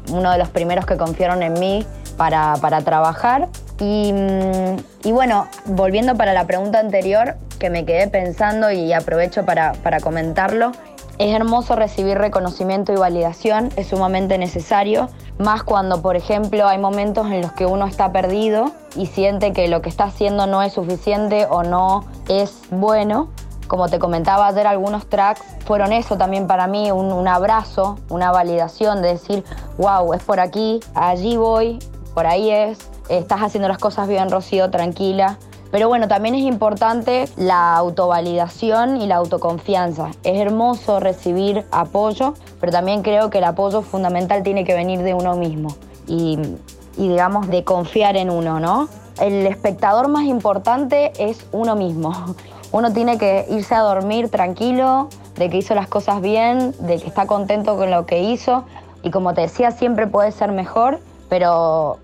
uno 0.10 0.32
de 0.32 0.38
los 0.38 0.50
primeros 0.50 0.86
que 0.86 0.98
confiaron 0.98 1.44
en 1.44 1.54
mí 1.54 1.86
para, 2.18 2.82
trabajar. 2.84 3.48
Mm, 3.80 4.78
y, 5.04 5.12
bueno, 5.12 5.48
volviendo 5.66 6.16
para 6.16 6.34
la 6.34 6.46
pregunta 6.46 6.80
anterior, 6.80 7.36
que 7.60 7.70
me 7.70 7.86
quedé 7.86 8.08
pensando 8.08 8.72
y 8.72 8.94
aprovecho 8.94 9.46
para, 9.46 9.74
para 9.74 10.00
comentarlo, 10.00 10.72
es 11.18 11.34
hermoso 11.34 11.76
recibir 11.76 12.18
reconocimiento 12.18 12.94
y 12.94 12.96
validación, 12.96 13.70
es 13.76 13.88
sumamente 13.88 14.38
necesario, 14.38 15.10
más 15.40 15.64
cuando, 15.64 16.02
por 16.02 16.16
ejemplo, 16.16 16.68
hay 16.68 16.78
momentos 16.78 17.28
en 17.28 17.42
los 17.42 17.52
que 17.54 17.66
uno 17.66 17.86
está 17.86 18.12
perdido 18.12 18.72
y 18.96 19.08
siente 19.08 19.54
que 19.54 19.68
lo 19.68 19.82
que 19.82 19.90
está 19.90 20.06
haciendo 20.06 20.48
no 20.48 20.62
es 20.62 20.74
suficiente 20.74 21.46
o 21.50 21.64
no 21.64 22.06
es 22.28 22.60
bueno. 22.72 23.30
Como 23.68 23.90
te 23.90 24.00
comentaba 24.00 24.48
ayer, 24.48 24.66
algunos 24.66 25.08
tracks 25.08 25.42
fueron 25.66 25.92
eso 25.92 26.18
también 26.18 26.48
para 26.48 26.68
mí, 26.68 26.92
un, 26.92 27.28
abrazo, 27.28 28.00
una 28.10 28.32
validación 28.32 29.02
de 29.02 29.10
decir, 29.10 29.44
wow, 29.78 30.14
es 30.14 30.24
por 30.24 30.40
aquí, 30.40 30.80
allí 30.96 31.36
voy, 31.36 31.80
por 32.14 32.26
ahí 32.26 32.50
es, 32.50 32.80
estás 33.10 33.42
haciendo 33.42 33.68
las 33.68 33.78
cosas 33.78 34.08
bien, 34.08 34.32
Rocío, 34.32 34.72
tranquila. 34.72 35.38
Pero 35.72 35.88
bueno, 35.88 36.08
también 36.08 36.36
es 36.36 36.44
importante 36.44 37.28
la 37.36 37.76
autovalidación 37.76 39.02
y 39.02 39.08
la 39.08 39.18
autoconfianza. 39.18 40.12
Es 40.24 40.40
hermoso 40.40 41.00
recibir 41.00 41.66
apoyo, 41.72 42.34
pero 42.60 42.72
también 42.72 43.04
creo 43.04 43.30
que 43.30 43.40
el 43.40 43.44
apoyo 43.44 43.82
fundamental 43.82 44.44
tiene 44.44 44.64
que 44.64 44.74
venir 44.74 45.02
de 45.02 45.14
uno 45.14 45.36
mismo 45.36 45.76
y, 46.08 46.40
digamos 46.98 47.48
de 47.50 47.64
confiar 47.64 48.16
en 48.18 48.30
uno, 48.30 48.60
¿no? 48.60 48.88
El 49.20 49.46
espectador 49.46 50.08
más 50.08 50.24
importante 50.24 51.12
es 51.18 51.46
uno 51.52 51.76
mismo. 51.76 52.14
Uno 52.72 52.94
tiene 52.94 53.18
que 53.18 53.46
irse 53.50 53.76
a 53.76 53.80
dormir 53.80 54.30
tranquilo, 54.30 55.10
de 55.36 55.50
que 55.50 55.58
hizo 55.58 55.76
las 55.76 55.88
cosas 55.88 56.22
bien, 56.22 56.74
de 56.80 56.98
que 56.98 57.08
está 57.08 57.28
contento 57.28 57.78
con 57.78 57.92
lo 57.92 58.06
que 58.06 58.24
hizo 58.24 58.66
y 59.04 59.12
como 59.12 59.34
te 59.34 59.42
decía, 59.42 59.72
siempre 59.72 60.08
puede 60.08 60.32
ser 60.32 60.52
mejor, 60.52 61.00
pero 61.30 61.98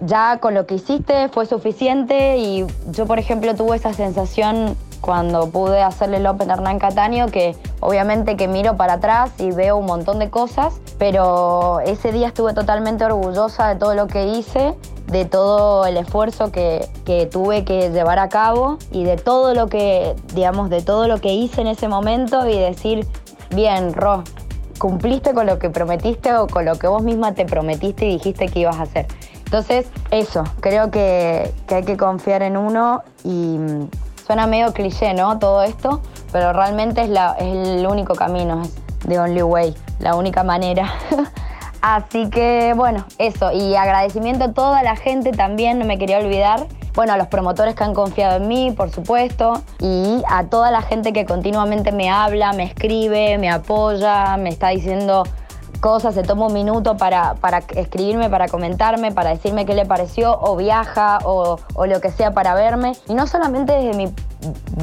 ya 0.00 0.38
con 0.40 0.54
lo 0.54 0.66
que 0.66 0.76
hiciste 0.76 1.28
fue 1.28 1.46
suficiente 1.46 2.38
y 2.38 2.66
yo, 2.90 3.06
por 3.06 3.18
ejemplo, 3.18 3.54
tuve 3.54 3.76
esa 3.76 3.92
sensación 3.92 4.76
cuando 5.00 5.48
pude 5.50 5.82
hacerle 5.82 6.18
el 6.18 6.26
Open 6.26 6.50
Hernán 6.50 6.78
Cataño, 6.78 7.28
que 7.28 7.56
obviamente 7.80 8.36
que 8.36 8.48
miro 8.48 8.76
para 8.76 8.94
atrás 8.94 9.30
y 9.38 9.50
veo 9.52 9.76
un 9.76 9.86
montón 9.86 10.18
de 10.18 10.30
cosas, 10.30 10.80
pero 10.98 11.80
ese 11.80 12.12
día 12.12 12.28
estuve 12.28 12.52
totalmente 12.52 13.04
orgullosa 13.04 13.68
de 13.68 13.76
todo 13.76 13.94
lo 13.94 14.06
que 14.06 14.26
hice, 14.26 14.74
de 15.06 15.24
todo 15.24 15.86
el 15.86 15.96
esfuerzo 15.96 16.52
que, 16.52 16.86
que 17.04 17.26
tuve 17.26 17.64
que 17.64 17.90
llevar 17.90 18.18
a 18.18 18.28
cabo 18.28 18.78
y 18.90 19.04
de 19.04 19.16
todo 19.16 19.54
lo 19.54 19.68
que, 19.68 20.14
digamos, 20.34 20.68
de 20.68 20.82
todo 20.82 21.08
lo 21.08 21.20
que 21.20 21.32
hice 21.32 21.60
en 21.60 21.68
ese 21.68 21.88
momento 21.88 22.46
y 22.48 22.58
decir, 22.58 23.06
bien, 23.50 23.94
Ro, 23.94 24.24
cumpliste 24.78 25.34
con 25.34 25.46
lo 25.46 25.58
que 25.58 25.70
prometiste 25.70 26.34
o 26.34 26.46
con 26.46 26.64
lo 26.64 26.78
que 26.78 26.86
vos 26.86 27.02
misma 27.02 27.34
te 27.34 27.44
prometiste 27.44 28.06
y 28.06 28.12
dijiste 28.14 28.48
que 28.48 28.60
ibas 28.60 28.76
a 28.76 28.82
hacer. 28.82 29.06
Entonces, 29.48 29.86
eso, 30.10 30.44
creo 30.60 30.90
que, 30.90 31.54
hay 31.70 31.82
que 31.82 31.96
confiar 31.96 32.42
en 32.42 32.58
uno 32.58 33.02
y 33.24 33.56
mm, 33.56 33.88
suena 34.26 34.46
medio 34.46 34.74
cliché, 34.74 35.14
¿no? 35.14 35.38
Todo 35.38 35.62
esto, 35.62 36.02
pero 36.32 36.52
realmente 36.52 37.00
es, 37.00 37.08
la, 37.08 37.34
es 37.38 37.78
el 37.78 37.86
único 37.86 38.14
camino, 38.14 38.60
es 38.60 38.74
the 39.08 39.18
only 39.18 39.40
way, 39.42 39.74
la 40.00 40.16
única 40.16 40.44
manera. 40.44 40.92
Así 41.80 42.28
que 42.28 42.74
bueno, 42.76 43.06
eso, 43.16 43.50
y 43.50 43.74
agradecimiento 43.74 44.44
a 44.44 44.52
toda 44.52 44.82
la 44.82 44.96
gente 44.96 45.32
también, 45.32 45.78
no 45.78 45.86
me 45.86 45.96
quería 45.96 46.18
olvidar. 46.18 46.66
Bueno, 46.94 47.14
a 47.14 47.16
los 47.16 47.28
promotores 47.28 47.74
que 47.74 47.84
han 47.84 47.94
confiado 47.94 48.36
en 48.36 48.48
mí, 48.48 48.74
por 48.76 48.90
supuesto, 48.90 49.62
y 49.80 50.22
a 50.28 50.44
toda 50.44 50.70
la 50.70 50.82
gente 50.82 51.14
que 51.14 51.24
continuamente 51.24 51.90
me 51.90 52.10
habla, 52.10 52.52
me 52.52 52.64
escribe, 52.64 53.38
me 53.38 53.48
apoya, 53.48 54.36
me 54.36 54.50
está 54.50 54.68
diciendo 54.68 55.22
cosas, 55.78 56.14
se 56.14 56.22
toma 56.22 56.46
un 56.46 56.52
minuto 56.52 56.96
para, 56.96 57.34
para 57.34 57.58
escribirme, 57.58 58.30
para 58.30 58.48
comentarme, 58.48 59.12
para 59.12 59.30
decirme 59.30 59.66
qué 59.66 59.74
le 59.74 59.86
pareció, 59.86 60.38
o 60.40 60.56
viaja, 60.56 61.18
o, 61.24 61.58
o 61.74 61.86
lo 61.86 62.00
que 62.00 62.10
sea 62.10 62.32
para 62.32 62.54
verme. 62.54 62.92
Y 63.08 63.14
no 63.14 63.26
solamente 63.26 63.72
desde 63.72 63.96
mi 63.96 64.12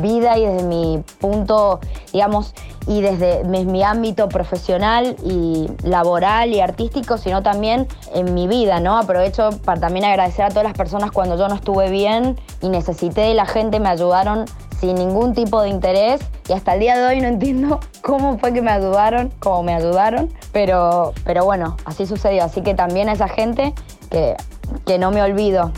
vida 0.01 0.37
y 0.37 0.45
desde 0.45 0.63
mi 0.67 1.03
punto, 1.19 1.79
digamos, 2.11 2.53
y 2.87 3.01
desde 3.01 3.43
mi 3.43 3.83
ámbito 3.83 4.29
profesional 4.29 5.15
y 5.23 5.67
laboral 5.83 6.49
y 6.49 6.59
artístico, 6.59 7.17
sino 7.17 7.41
también 7.41 7.87
en 8.13 8.33
mi 8.33 8.47
vida, 8.47 8.79
¿no? 8.79 8.97
Aprovecho 8.97 9.49
para 9.63 9.79
también 9.79 10.05
agradecer 10.05 10.45
a 10.45 10.49
todas 10.49 10.65
las 10.65 10.73
personas 10.73 11.11
cuando 11.11 11.37
yo 11.37 11.47
no 11.47 11.55
estuve 11.55 11.89
bien 11.89 12.39
y 12.61 12.69
necesité, 12.69 13.33
la 13.33 13.45
gente 13.45 13.79
me 13.79 13.89
ayudaron 13.89 14.45
sin 14.85 14.97
ningún 14.97 15.33
tipo 15.33 15.63
de 15.63 15.69
interés 15.69 16.21
y 16.47 16.53
hasta 16.53 16.75
el 16.75 16.79
día 16.79 16.95
de 16.95 17.07
hoy 17.07 17.19
no 17.19 17.27
entiendo 17.27 17.79
cómo 18.01 18.37
fue 18.37 18.53
que 18.53 18.61
me 18.61 18.71
ayudaron, 18.71 19.31
cómo 19.39 19.63
me 19.63 19.73
ayudaron, 19.73 20.31
pero, 20.51 21.13
pero 21.23 21.43
bueno, 21.43 21.75
así 21.85 22.05
sucedió. 22.05 22.43
Así 22.43 22.61
que 22.61 22.75
también 22.75 23.09
a 23.09 23.13
esa 23.13 23.27
gente 23.27 23.73
que, 24.11 24.35
que 24.85 24.99
no 24.99 25.09
me 25.09 25.23
olvido, 25.23 25.71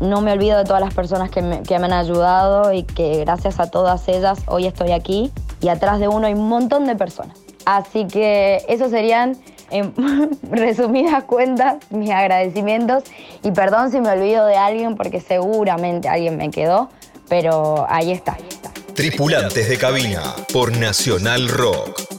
no 0.00 0.22
me 0.22 0.32
olvido 0.32 0.56
de 0.56 0.64
todas 0.64 0.80
las 0.80 0.94
personas 0.94 1.30
que 1.30 1.42
me, 1.42 1.62
que 1.62 1.78
me 1.78 1.86
han 1.86 1.92
ayudado 1.92 2.72
y 2.72 2.84
que 2.84 3.20
gracias 3.20 3.60
a 3.60 3.70
todas 3.70 4.08
ellas 4.08 4.40
hoy 4.46 4.66
estoy 4.66 4.92
aquí 4.92 5.30
y 5.60 5.68
atrás 5.68 6.00
de 6.00 6.08
uno 6.08 6.26
hay 6.26 6.32
un 6.32 6.48
montón 6.48 6.86
de 6.86 6.96
personas. 6.96 7.36
Así 7.66 8.06
que 8.06 8.62
esos 8.68 8.90
serían 8.90 9.36
en 9.70 9.94
resumidas 10.50 11.24
cuentas, 11.24 11.76
mis 11.90 12.10
agradecimientos 12.10 13.04
y 13.42 13.50
perdón 13.50 13.90
si 13.90 14.00
me 14.00 14.10
olvido 14.10 14.46
de 14.46 14.56
alguien 14.56 14.96
porque 14.96 15.20
seguramente 15.20 16.08
alguien 16.08 16.36
me 16.36 16.50
quedó, 16.50 16.88
pero 17.34 17.84
ahí 17.88 18.12
está. 18.12 18.38
Tripulantes 18.94 19.68
de 19.68 19.76
cabina 19.76 20.36
por 20.52 20.70
Nacional 20.76 21.48
Rock. 21.48 22.13